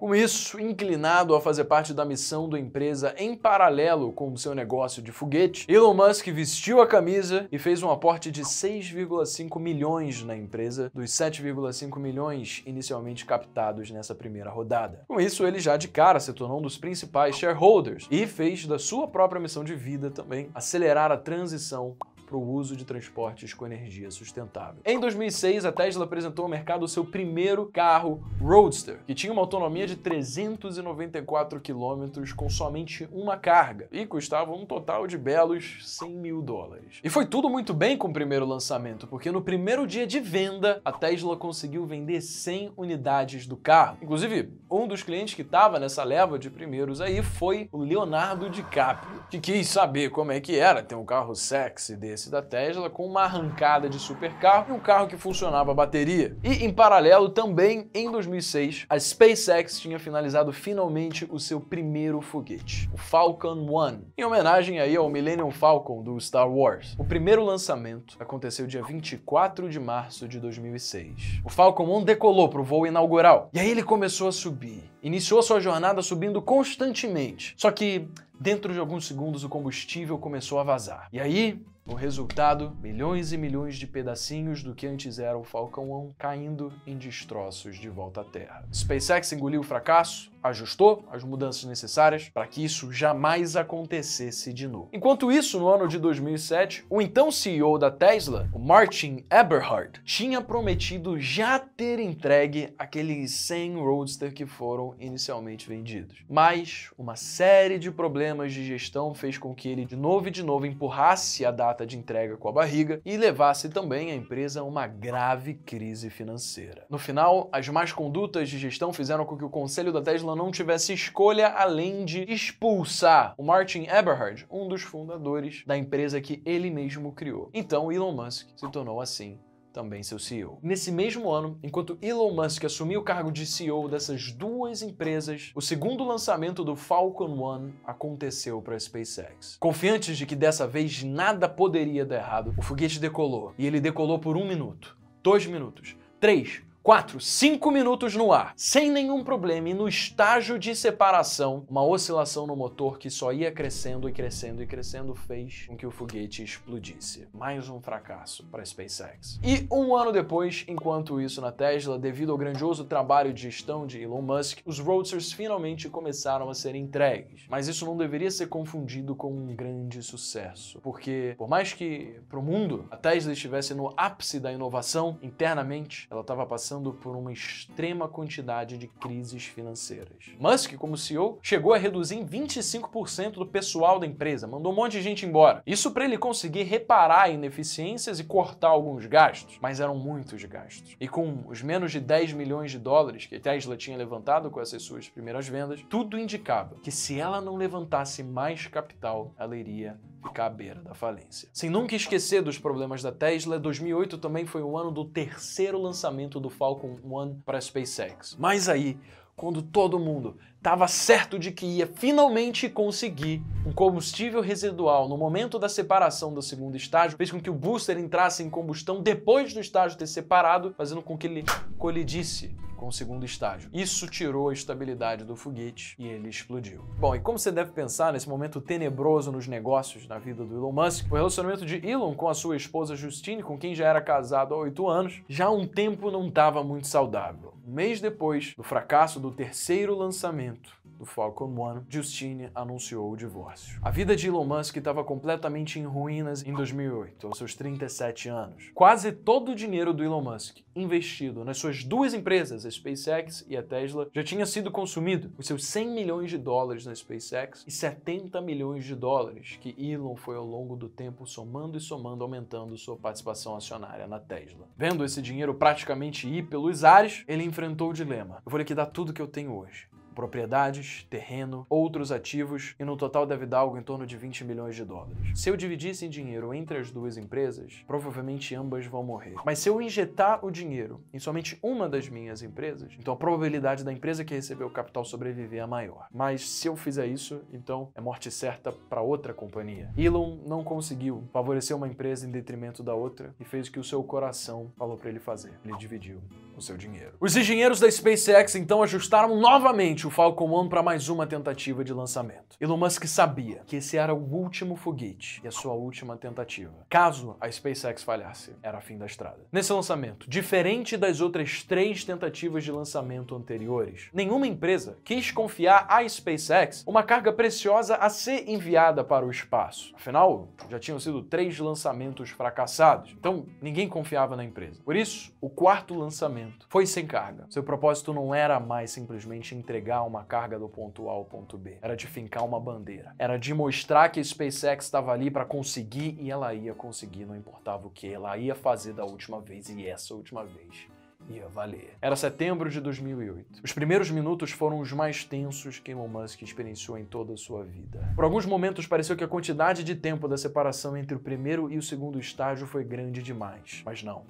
com 0.04 0.14
isso, 0.14 0.60
inclinado 0.60 1.34
a 1.34 1.40
fazer 1.40 1.64
parte 1.64 1.94
da 1.94 2.04
missão 2.04 2.50
da 2.50 2.60
empresa 2.60 3.16
em 3.18 3.34
paralelo 3.38 4.12
com 4.12 4.34
o 4.34 4.38
seu 4.38 4.54
negócio 4.54 5.02
de 5.02 5.14
foguete, 5.14 5.66
Elon 5.72 5.94
Musk 5.94 6.28
vestiu 6.28 6.82
a 6.82 6.88
camisa 6.88 7.48
e 7.50 7.58
fez 7.58 7.82
um 7.82 7.90
aporte 7.90 8.30
de 8.30 8.42
6,5 8.42 9.58
milhões 9.62 10.22
na 10.22 10.36
empresa, 10.36 10.92
dos 10.94 11.10
7,5 11.10 11.98
milhões 12.02 12.62
inicialmente 12.66 13.26
captados 13.26 13.92
nessa 13.92 14.14
primeira 14.14 14.50
rodada. 14.50 15.06
Com 15.08 15.22
isso, 15.22 15.48
ele 15.48 15.62
já 15.62 15.78
de 15.78 15.88
cara 15.88 16.20
se 16.20 16.34
tornou 16.34 16.60
um 16.60 16.64
dos 16.64 16.78
principais 16.78 17.38
shareholders 17.38 18.06
e 18.12 18.28
fez 18.28 18.68
da 18.68 18.78
sua 18.78 19.08
própria 19.08 19.40
missão 19.40 19.64
de 19.64 19.74
vida 19.74 20.12
também 20.12 20.50
acelerar 20.54 21.14
a 21.14 21.18
transição 21.18 21.96
para 22.26 22.38
o 22.38 22.52
uso 22.52 22.76
de 22.76 22.86
transportes 22.86 23.54
com 23.54 23.66
energia 23.66 24.10
sustentável. 24.10 24.82
Em 24.86 25.00
2006, 25.00 25.66
a 25.66 25.72
Tesla 25.72 26.06
apresentou 26.06 26.44
ao 26.44 26.50
mercado 26.50 26.84
o 26.84 26.88
seu 26.88 27.06
primeiro 27.06 27.66
carro 27.68 28.24
Roadster, 28.40 29.00
que 29.06 29.14
tinha 29.14 29.32
uma 29.32 29.42
autonomia 29.42 29.86
de 29.86 29.96
394 29.96 31.60
km 31.60 32.34
com 32.36 32.50
somente 32.50 33.08
uma 33.12 33.38
carga 33.38 33.88
e 33.92 34.06
custava 34.06 34.52
um 34.54 34.66
total 34.66 35.08
de 35.08 35.18
belos 35.18 35.80
100 35.84 36.10
mil 36.10 36.42
dólares. 36.42 37.00
E 37.04 37.10
foi 37.10 37.26
tudo 37.26 37.50
muito 37.50 37.74
bem 37.74 37.98
com 37.98 38.08
o 38.08 38.14
primeiro 38.14 38.46
lançamento, 38.46 39.08
porque 39.08 39.32
no 39.32 39.42
primeiro 39.42 39.86
dia 39.86 40.08
de 40.08 40.20
venda, 40.20 40.82
a 40.84 40.92
Tesla 40.92 41.36
conseguiu 41.36 41.86
vender 41.86 42.22
100 42.22 42.74
unidades 42.78 43.46
do 43.46 43.58
carro. 43.58 43.98
Inclusive, 44.02 44.52
um 44.70 44.88
dos 44.88 45.04
clientes 45.04 45.34
que 45.34 45.42
estava 45.42 45.80
nessa 45.80 46.04
leva 46.04 46.40
de 46.40 46.50
primeiros 46.50 47.02
aí 47.02 47.22
foi 47.22 47.70
o 47.72 47.80
Leonardo 47.80 48.50
DiCaprio, 48.50 49.24
que 49.30 49.40
quis 49.40 49.68
saber 49.68 50.10
como 50.10 50.32
é 50.32 50.40
que 50.40 50.58
era 50.58 50.82
ter 50.82 50.96
um 50.96 51.06
carro 51.06 51.36
sexy 51.36 51.96
desse 51.96 52.13
da 52.30 52.42
Tesla 52.42 52.90
com 52.90 53.06
uma 53.06 53.24
arrancada 53.24 53.90
de 53.90 53.98
supercarro 54.00 54.68
e 54.70 54.78
um 54.78 54.80
carro 54.80 55.08
que 55.08 55.18
funcionava 55.18 55.72
a 55.72 55.74
bateria. 55.74 56.38
E 56.44 56.64
em 56.64 56.72
paralelo, 56.72 57.30
também 57.30 57.90
em 57.94 58.12
2006, 58.12 58.86
a 58.90 59.00
SpaceX 59.00 59.80
tinha 59.80 59.98
finalizado 59.98 60.54
finalmente 60.54 61.28
o 61.30 61.40
seu 61.40 61.60
primeiro 61.60 62.22
foguete, 62.22 62.90
o 62.94 62.98
Falcon 62.98 63.56
1, 63.56 64.02
em 64.18 64.24
homenagem 64.24 64.80
aí 64.80 64.96
ao 64.96 65.10
Millennium 65.10 65.52
Falcon 65.52 66.04
do 66.04 66.20
Star 66.20 66.50
Wars. 66.50 66.96
O 66.98 67.04
primeiro 67.04 67.44
lançamento 67.44 68.16
aconteceu 68.20 68.68
dia 68.68 68.84
24 68.84 69.70
de 69.70 69.80
março 69.80 70.28
de 70.28 70.40
2006. 70.40 71.42
O 71.44 71.50
Falcon 71.50 71.98
1 71.98 72.04
decolou 72.04 72.50
para 72.50 72.62
o 72.62 72.64
voo 72.64 72.86
inaugural 72.86 73.50
e 73.54 73.60
aí 73.60 73.70
ele 73.70 73.84
começou 73.84 74.28
a 74.28 74.32
subir. 74.32 74.84
Iniciou 75.02 75.42
sua 75.42 75.60
jornada 75.60 76.02
subindo 76.02 76.42
constantemente. 76.42 77.54
Só 77.58 77.72
que 77.72 78.08
dentro 78.40 78.74
de 78.74 78.80
alguns 78.80 79.08
segundos 79.08 79.44
o 79.44 79.50
combustível 79.50 80.18
começou 80.18 80.60
a 80.60 80.64
vazar. 80.64 81.08
E 81.12 81.20
aí, 81.20 81.62
o 81.86 81.94
resultado, 81.94 82.76
milhões 82.82 83.34
e 83.34 83.38
milhões 83.38 83.76
de 83.76 83.86
pedacinhos 83.86 84.64
do 84.64 84.74
que 84.74 84.88
antes 84.88 85.20
era 85.20 85.38
o 85.38 85.44
Falcão 85.44 85.92
1 85.92 86.14
caindo 86.18 86.74
em 86.88 86.98
destroços 86.98 87.78
de 87.78 87.90
volta 87.90 88.22
à 88.22 88.24
Terra. 88.24 88.66
SpaceX 88.72 89.32
engoliu 89.34 89.62
o 89.62 89.64
fracasso, 89.64 90.32
ajustou 90.44 91.06
as 91.12 91.24
mudanças 91.24 91.64
necessárias 91.64 92.30
para 92.30 92.46
que 92.48 92.64
isso 92.64 92.92
jamais 92.92 93.56
acontecesse 93.56 94.54
de 94.54 94.68
novo. 94.68 94.90
Enquanto 94.92 95.32
isso, 95.32 95.60
no 95.60 95.68
ano 95.68 95.88
de 95.88 95.98
2007, 95.98 96.86
o 96.90 97.02
então 97.02 97.32
CEO 97.32 97.78
da 97.78 97.90
Tesla, 97.90 98.50
o 98.54 98.60
Martin 98.60 99.26
Eberhard, 99.32 100.02
tinha 100.04 100.42
prometido 100.42 101.20
já 101.20 101.58
ter 101.58 102.00
entregue 102.00 102.74
aqueles 102.78 103.32
100 103.32 103.76
Roadster 103.76 104.34
que 104.34 104.46
foram 104.46 104.96
inicialmente 105.00 105.68
vendidos. 105.68 106.24
Mas 106.30 106.92
uma 106.98 107.16
série 107.16 107.80
de 107.80 107.92
problemas 107.92 108.54
de 108.54 108.66
gestão 108.66 109.14
fez 109.14 109.38
com 109.38 109.56
que 109.56 109.70
ele 109.70 109.86
de 109.86 109.96
novo 109.96 110.28
e 110.28 110.32
de 110.32 110.44
novo 110.44 110.66
empurrasse 110.66 111.46
a 111.46 111.52
data 111.52 111.86
de 111.86 111.98
entrega 111.98 112.38
com 112.38 112.50
a 112.50 112.52
barriga 112.52 113.02
e 113.06 113.16
levasse 113.18 113.70
também 113.70 114.12
a 114.12 114.16
empresa 114.16 114.62
a 114.62 114.64
uma 114.64 114.88
grave 114.88 115.54
crise 115.54 116.10
financeira. 116.10 116.86
No 116.90 116.98
final, 116.98 117.50
as 117.52 117.68
más 117.70 117.92
condutas 117.92 118.50
de 118.50 118.58
gestão 118.58 118.92
fizeram 118.92 119.26
com 119.26 119.38
que 119.38 119.46
o 119.46 119.50
conselho 119.50 119.92
da 119.92 120.02
Tesla 120.02 120.33
Não 120.36 120.52
tivesse 120.52 120.94
escolha 120.94 121.50
além 121.50 122.06
de 122.06 122.24
expulsar 122.24 123.34
o 123.38 123.44
Martin 123.44 123.84
Eberhard, 123.84 124.46
um 124.50 124.68
dos 124.68 124.82
fundadores 124.82 125.64
da 125.66 125.78
empresa 125.78 126.22
que 126.22 126.42
ele 126.46 126.70
mesmo 126.70 127.12
criou. 127.12 127.50
Então 127.54 127.92
Elon 127.92 128.12
Musk 128.12 128.50
se 128.56 128.72
tornou 128.72 129.00
assim 129.00 129.40
também 129.74 130.04
seu 130.04 130.20
CEO. 130.20 130.60
Nesse 130.62 130.92
mesmo 130.92 131.32
ano, 131.32 131.58
enquanto 131.64 131.98
Elon 132.02 132.32
Musk 132.32 132.64
assumiu 132.64 133.02
o 133.02 133.04
cargo 133.04 133.32
de 133.32 133.46
CEO 133.46 133.90
dessas 133.90 134.32
duas 134.32 134.84
empresas, 134.84 135.52
o 135.56 135.62
segundo 135.62 136.04
lançamento 136.04 136.64
do 136.64 136.76
Falcon 136.76 137.26
1 137.26 137.74
aconteceu 137.84 138.62
para 138.62 138.76
a 138.76 138.80
SpaceX. 138.80 139.58
Confiantes 139.60 140.16
de 140.18 140.26
que 140.28 140.36
dessa 140.36 140.68
vez 140.68 141.04
nada 141.04 141.50
poderia 141.50 142.06
dar 142.06 142.18
errado, 142.18 142.54
o 142.56 142.62
foguete 142.62 143.00
decolou. 143.00 143.54
E 143.58 143.66
ele 143.66 143.82
decolou 143.82 144.20
por 144.20 144.38
um 144.38 144.48
minuto, 144.48 144.96
dois 145.24 145.46
minutos, 145.48 145.98
três, 146.20 146.62
4, 146.84 147.18
5 147.18 147.72
minutos 147.72 148.14
no 148.14 148.34
ar, 148.34 148.52
sem 148.58 148.92
nenhum 148.92 149.24
problema 149.24 149.70
e 149.70 149.74
no 149.74 149.88
estágio 149.88 150.60
de 150.60 150.76
separação, 150.76 151.66
uma 151.70 151.82
oscilação 151.82 152.46
no 152.46 152.58
motor 152.58 153.00
que 153.00 153.10
só 153.10 153.32
ia 153.32 153.54
crescendo 153.54 154.10
e 154.10 154.12
crescendo 154.12 154.62
e 154.62 154.68
crescendo 154.68 155.16
fez 155.16 155.64
com 155.66 155.78
que 155.78 155.88
o 155.88 155.92
foguete 155.92 156.44
explodisse. 156.44 157.26
Mais 157.34 157.70
um 157.70 157.80
fracasso 157.80 158.44
para 158.48 158.62
a 158.62 158.66
SpaceX. 158.66 159.40
E 159.42 159.66
um 159.72 159.96
ano 159.96 160.12
depois, 160.12 160.66
enquanto 160.68 161.22
isso 161.22 161.40
na 161.40 161.54
Tesla, 161.54 161.98
devido 161.98 162.34
ao 162.34 162.38
grandioso 162.38 162.84
trabalho 162.84 163.32
de 163.34 163.44
gestão 163.44 163.88
de 163.88 164.02
Elon 164.02 164.22
Musk, 164.22 164.60
os 164.66 164.78
Roadsters 164.80 165.32
finalmente 165.32 165.88
começaram 165.88 166.50
a 166.50 166.54
ser 166.54 166.76
entregues. 166.76 167.46
Mas 167.48 167.70
isso 167.70 167.86
não 167.86 167.96
deveria 167.96 168.30
ser 168.30 168.48
confundido 168.48 169.16
com 169.16 169.32
um 169.32 169.56
grande 169.56 170.04
sucesso, 170.04 170.82
porque 170.82 171.34
por 171.38 171.48
mais 171.48 171.72
que 171.72 172.20
para 172.28 172.40
o 172.40 172.44
mundo 172.44 172.90
a 172.92 172.98
Tesla 172.98 173.32
estivesse 173.32 173.74
no 173.74 173.94
ápice 173.96 174.38
da 174.38 174.52
inovação, 174.52 175.18
internamente 175.22 176.10
ela 176.12 176.20
estava 176.20 176.46
passando 176.46 176.73
passando 176.74 176.92
por 176.92 177.16
uma 177.16 177.32
extrema 177.32 178.08
quantidade 178.08 178.80
de 178.80 178.88
crises 178.88 179.46
financeiras. 179.46 180.32
Musk, 180.40 180.74
como 180.76 180.98
CEO, 180.98 181.38
chegou 181.42 181.72
a 181.72 181.78
reduzir 181.78 182.16
em 182.16 182.26
25% 182.26 183.34
do 183.34 183.46
pessoal 183.46 184.00
da 184.00 184.08
empresa, 184.08 184.48
mandou 184.48 184.72
um 184.72 184.76
monte 184.76 184.94
de 184.94 185.04
gente 185.04 185.24
embora. 185.24 185.62
Isso 185.68 185.92
para 185.92 186.06
ele 186.06 186.18
conseguir 186.18 186.64
reparar 186.64 187.30
ineficiências 187.30 188.20
e 188.20 188.24
cortar 188.24 188.70
alguns 188.70 189.06
gastos, 189.06 189.60
mas 189.62 189.80
eram 189.80 189.96
muitos 189.96 190.44
gastos. 190.46 190.96
E 191.00 191.08
com 191.08 191.44
os 191.48 191.62
menos 191.62 191.92
de 191.92 192.00
10 192.00 192.34
milhões 192.34 192.72
de 192.72 192.80
dólares 192.80 193.28
que 193.28 193.36
a 193.36 193.40
Tesla 193.40 193.78
tinha 193.78 193.96
levantado 193.96 194.50
com 194.50 194.60
essas 194.60 194.82
suas 194.82 195.08
primeiras 195.08 195.48
vendas, 195.48 195.86
tudo 195.88 196.18
indicava 196.18 196.78
que 196.82 196.92
se 196.92 197.20
ela 197.20 197.40
não 197.40 197.56
levantasse 197.56 198.24
mais 198.24 198.66
capital, 198.66 199.32
ela 199.38 199.56
iria 199.56 200.00
ficar 200.24 200.48
à 200.48 200.50
beira 200.50 200.82
da 200.82 200.94
falência. 200.94 201.50
Sem 201.54 201.70
nunca 201.70 201.96
esquecer 201.96 202.42
dos 202.42 202.58
problemas 202.58 203.02
da 203.04 203.12
Tesla, 203.12 203.60
2008 203.60 204.18
também 204.18 204.46
foi 204.46 204.62
o 204.62 204.78
ano 204.78 204.92
do 204.92 205.06
terceiro 205.06 205.80
lançamento 205.80 206.40
do 206.40 206.50
Falcon 206.50 206.98
1 207.04 207.42
para 207.46 207.58
a 207.58 207.62
SpaceX. 207.62 208.36
Mas 208.40 208.70
aí, 208.70 208.98
quando 209.36 209.62
todo 209.62 210.00
mundo 210.00 210.38
estava 210.58 210.88
certo 210.88 211.38
de 211.38 211.52
que 211.52 211.66
ia 211.66 211.88
finalmente 211.88 212.70
conseguir 212.70 213.42
um 213.66 213.74
combustível 213.74 214.42
residual 214.42 215.10
no 215.10 215.18
momento 215.18 215.60
da 215.60 215.68
separação 215.68 216.34
do 216.34 216.42
segundo 216.42 216.78
estágio, 216.78 217.18
fez 217.18 217.30
com 217.32 217.42
que 217.42 217.50
o 217.50 217.54
booster 217.54 217.98
entrasse 217.98 218.44
em 218.44 218.50
combustão 218.50 219.02
depois 219.02 219.54
do 219.54 219.60
estágio 219.60 219.98
ter 219.98 220.08
separado, 220.08 220.74
fazendo 220.78 221.02
com 221.02 221.18
que 221.18 221.28
ele 221.28 221.44
colidisse 221.78 222.56
com 222.84 222.90
o 222.90 222.92
segundo 222.92 223.26
estágio. 223.26 223.70
Isso 223.74 224.08
tirou 224.08 224.50
a 224.50 224.54
estabilidade 224.54 225.24
do 225.24 225.38
foguete 225.38 225.96
e 225.98 226.06
ele 226.06 226.28
explodiu. 226.28 226.84
Bom, 227.00 227.16
e 227.16 227.20
como 227.22 227.40
você 227.40 227.50
deve 227.50 227.72
pensar 227.72 228.12
nesse 228.12 228.28
momento 228.28 228.60
tenebroso 228.60 229.32
nos 229.32 229.48
negócios 229.48 230.06
na 230.06 230.20
vida 230.20 230.44
do 230.44 230.54
Elon 230.54 230.74
Musk, 230.74 231.10
o 231.10 231.16
relacionamento 231.16 231.66
de 231.66 231.78
Elon 231.88 232.14
com 232.14 232.28
a 232.28 232.34
sua 232.34 232.58
esposa 232.58 232.94
Justine, 232.94 233.42
com 233.42 233.58
quem 233.58 233.74
já 233.74 233.88
era 233.88 234.02
casado 234.02 234.54
há 234.54 234.58
oito 234.58 234.86
anos, 234.90 235.22
já 235.30 235.46
há 235.46 235.52
um 235.52 235.66
tempo 235.66 236.12
não 236.12 236.28
estava 236.28 236.62
muito 236.62 236.88
saudável. 236.88 237.54
Um 237.66 237.72
mês 237.72 238.02
depois 238.02 238.54
do 238.58 238.64
fracasso 238.64 239.18
do 239.18 239.32
terceiro 239.32 239.96
lançamento, 239.96 240.76
do 241.04 241.06
Falcon 241.06 241.48
1, 241.48 241.84
Justine 241.90 242.50
anunciou 242.56 243.12
o 243.12 243.18
divórcio. 243.18 243.78
A 243.82 243.92
vida 243.92 244.16
de 244.16 244.28
Elon 244.28 244.46
Musk 244.46 244.78
estava 244.78 245.04
completamente 245.04 245.78
em 245.78 245.86
ruínas 245.86 246.44
em 246.46 246.54
2008, 246.54 247.28
aos 247.28 247.38
seus 247.38 247.56
37 247.56 248.30
anos. 248.30 248.72
Quase 248.74 249.12
todo 249.12 249.52
o 249.52 249.56
dinheiro 249.56 249.94
do 249.94 250.02
Elon 250.02 250.22
Musk 250.22 250.60
investido 250.76 251.44
nas 251.44 251.58
suas 251.58 251.84
duas 251.84 252.14
empresas, 252.14 252.66
a 252.66 252.72
SpaceX 252.72 253.46
e 253.48 253.58
a 253.58 253.62
Tesla, 253.62 254.10
já 254.14 254.24
tinha 254.24 254.46
sido 254.46 254.72
consumido. 254.72 255.32
Os 255.38 255.46
seus 255.46 255.66
100 255.66 255.90
milhões 255.90 256.30
de 256.30 256.38
dólares 256.38 256.86
na 256.86 256.96
SpaceX 256.96 257.64
e 257.68 257.72
70 257.72 258.40
milhões 258.42 258.86
de 258.86 258.96
dólares 258.96 259.58
que 259.62 259.76
Elon 259.78 260.16
foi 260.16 260.38
ao 260.38 260.46
longo 260.46 260.76
do 260.76 260.88
tempo 260.88 261.28
somando 261.28 261.78
e 261.78 261.82
somando, 261.82 262.24
aumentando 262.24 262.78
sua 262.78 262.96
participação 262.96 263.56
acionária 263.56 264.08
na 264.08 264.20
Tesla. 264.20 264.68
Vendo 264.78 265.04
esse 265.04 265.22
dinheiro 265.22 265.54
praticamente 265.54 266.28
ir 266.28 266.44
pelos 266.44 266.84
ares, 266.84 267.24
ele 267.28 267.44
enfrentou 267.44 267.90
o 267.90 267.94
dilema. 267.94 268.42
Eu 268.46 268.50
vou 268.50 268.58
liquidar 268.58 268.90
tudo 268.90 269.14
que 269.14 269.22
eu 269.22 269.28
tenho 269.28 269.54
hoje 269.56 269.93
propriedades, 270.14 271.06
terreno, 271.10 271.66
outros 271.70 272.12
ativos 272.12 272.76
e 272.80 272.86
no 272.86 272.96
total 272.96 273.26
deve 273.26 273.46
dar 273.46 273.60
algo 273.60 273.78
em 273.78 273.84
torno 273.84 274.06
de 274.06 274.16
20 274.16 274.44
milhões 274.44 274.76
de 274.76 274.86
dólares. 274.86 275.18
Se 275.36 275.50
eu 275.50 275.58
dividisse 275.58 276.06
em 276.06 276.10
dinheiro 276.10 276.54
entre 276.54 276.78
as 276.78 276.92
duas 276.92 277.18
empresas, 277.18 277.84
provavelmente 277.88 278.56
ambas 278.56 278.86
vão 278.86 279.04
morrer. 279.04 279.36
Mas 279.46 279.60
se 279.60 279.70
eu 279.70 279.82
injetar 279.82 280.46
o 280.46 280.52
dinheiro 280.52 281.02
em 281.14 281.20
somente 281.20 281.58
uma 281.62 281.90
das 281.90 282.08
minhas 282.08 282.42
empresas, 282.42 282.94
então 282.98 283.14
a 283.14 283.18
probabilidade 283.18 283.84
da 283.84 283.92
empresa 283.92 284.24
que 284.24 284.34
recebeu 284.34 284.68
o 284.68 284.72
capital 284.72 285.04
sobreviver 285.04 285.62
é 285.62 285.66
maior. 285.66 286.08
Mas 286.14 286.50
se 286.50 286.68
eu 286.68 286.76
fizer 286.76 287.08
isso, 287.08 287.42
então 287.52 287.90
é 287.96 288.02
morte 288.02 288.30
certa 288.32 288.72
para 288.72 289.02
outra 289.02 289.34
companhia. 289.34 289.92
Elon 289.98 290.38
não 290.46 290.64
conseguiu 290.64 291.24
favorecer 291.32 291.76
uma 291.76 291.88
empresa 291.88 292.28
em 292.28 292.32
detrimento 292.32 292.84
da 292.84 292.94
outra 292.94 293.34
e 293.40 293.46
fez 293.46 293.68
o 293.68 293.72
que 293.72 293.80
o 293.80 293.84
seu 293.84 294.04
coração 294.04 294.72
falou 294.78 294.98
para 294.98 295.10
ele 295.10 295.20
fazer. 295.20 295.54
Ele 295.66 295.78
dividiu 295.78 296.22
o 296.56 296.62
seu 296.62 296.78
dinheiro. 296.78 297.14
Os 297.20 297.36
engenheiros 297.36 297.80
da 297.80 297.90
SpaceX 297.90 298.56
então 298.56 298.84
ajustaram 298.84 299.40
novamente 299.40 300.08
o 300.08 300.10
Falcon 300.10 300.62
1 300.62 300.70
para 300.70 300.84
mais 300.84 301.10
uma 301.10 301.26
tentativa 301.26 301.84
de 301.84 301.94
lançamento. 301.94 302.56
Elon 302.60 302.78
Musk 302.78 303.06
sabia 303.06 303.62
que 303.66 303.78
esse 303.78 303.98
era 303.98 304.14
o 304.14 304.18
último 304.18 304.76
foguete 304.76 305.42
e 305.44 305.48
a 305.48 305.52
sua 305.52 305.74
última 305.74 306.18
tentativa. 306.18 306.74
Caso 306.90 307.36
a 307.40 307.52
SpaceX 307.52 308.04
falhasse, 308.04 308.56
era 308.62 308.82
fim 308.82 308.98
da 308.98 309.06
estrada. 309.06 309.40
Nesse 309.52 309.74
lançamento, 309.74 310.30
diferente 310.30 310.96
das 310.96 311.22
outras 311.22 311.64
três 311.64 312.04
tentativas 312.04 312.64
de 312.64 312.72
lançamento 312.72 313.36
anteriores, 313.36 314.10
nenhuma 314.14 314.48
empresa 314.48 314.98
quis 315.04 315.32
confiar 315.32 315.86
à 315.90 316.08
SpaceX 316.08 316.84
uma 316.86 317.04
carga 317.04 317.34
preciosa 317.34 317.96
a 317.96 318.10
ser 318.10 318.50
enviada 318.50 319.04
para 319.04 319.26
o 319.26 319.32
espaço. 319.32 319.94
Afinal, 319.96 320.50
já 320.70 320.80
tinham 320.80 321.00
sido 321.00 321.24
três 321.24 321.58
lançamentos 321.60 322.30
fracassados, 322.30 323.16
então 323.18 323.46
ninguém 323.62 323.88
confiava 323.88 324.36
na 324.36 324.44
empresa. 324.44 324.82
Por 324.84 324.96
isso, 324.96 325.34
o 325.42 325.50
quarto 325.50 325.94
lançamento 325.94 326.43
foi 326.70 326.86
sem 326.86 327.06
carga. 327.06 327.46
Seu 327.50 327.64
propósito 327.64 328.14
não 328.14 328.34
era 328.34 328.60
mais 328.60 328.92
simplesmente 328.92 329.56
entregar 329.56 330.04
uma 330.04 330.24
carga 330.24 330.58
do 330.58 330.68
ponto 330.68 331.10
A 331.10 331.14
ao 331.14 331.26
ponto 331.26 331.58
B. 331.58 331.78
Era 331.82 331.96
de 331.96 332.08
fincar 332.08 332.44
uma 332.44 332.60
bandeira. 332.60 333.14
Era 333.20 333.38
de 333.38 333.54
mostrar 333.54 334.10
que 334.10 334.20
a 334.20 334.24
SpaceX 334.24 334.86
estava 334.86 335.12
ali 335.12 335.30
para 335.30 335.46
conseguir 335.46 336.18
e 336.20 336.32
ela 336.32 336.54
ia 336.54 336.74
conseguir, 336.74 337.26
não 337.26 337.36
importava 337.36 337.88
o 337.88 337.90
que. 337.90 338.12
Ela 338.12 338.38
ia 338.38 338.56
fazer 338.56 338.94
da 338.94 339.06
última 339.06 339.42
vez 339.42 339.70
e 339.70 339.88
essa 339.88 340.14
última 340.14 340.44
vez 340.44 340.88
ia 341.30 341.48
valer. 341.48 341.96
Era 342.02 342.16
setembro 342.16 342.70
de 342.70 342.82
2008. 342.82 343.62
Os 343.64 343.72
primeiros 343.72 344.10
minutos 344.10 344.52
foram 344.52 344.80
os 344.80 344.92
mais 344.92 345.24
tensos 345.24 345.80
que 345.80 345.92
Elon 345.92 346.08
Musk 346.08 346.42
experienciou 346.42 346.98
em 346.98 347.06
toda 347.06 347.34
a 347.34 347.38
sua 347.38 347.64
vida. 347.64 348.12
Por 348.16 348.24
alguns 348.24 348.46
momentos 348.46 348.88
pareceu 348.88 349.16
que 349.16 349.24
a 349.24 349.28
quantidade 349.28 349.84
de 349.84 349.96
tempo 349.96 350.28
da 350.28 350.38
separação 350.38 350.98
entre 350.98 351.16
o 351.16 351.20
primeiro 351.20 351.72
e 351.72 351.78
o 351.78 351.82
segundo 351.82 352.20
estágio 352.20 352.68
foi 352.68 352.84
grande 352.84 353.22
demais. 353.22 353.82
Mas 353.86 354.04
não. 354.04 354.24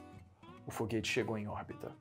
O 0.66 0.72
foguete 0.72 1.12
chegou 1.12 1.38
em 1.38 1.48
órbita 1.48 1.92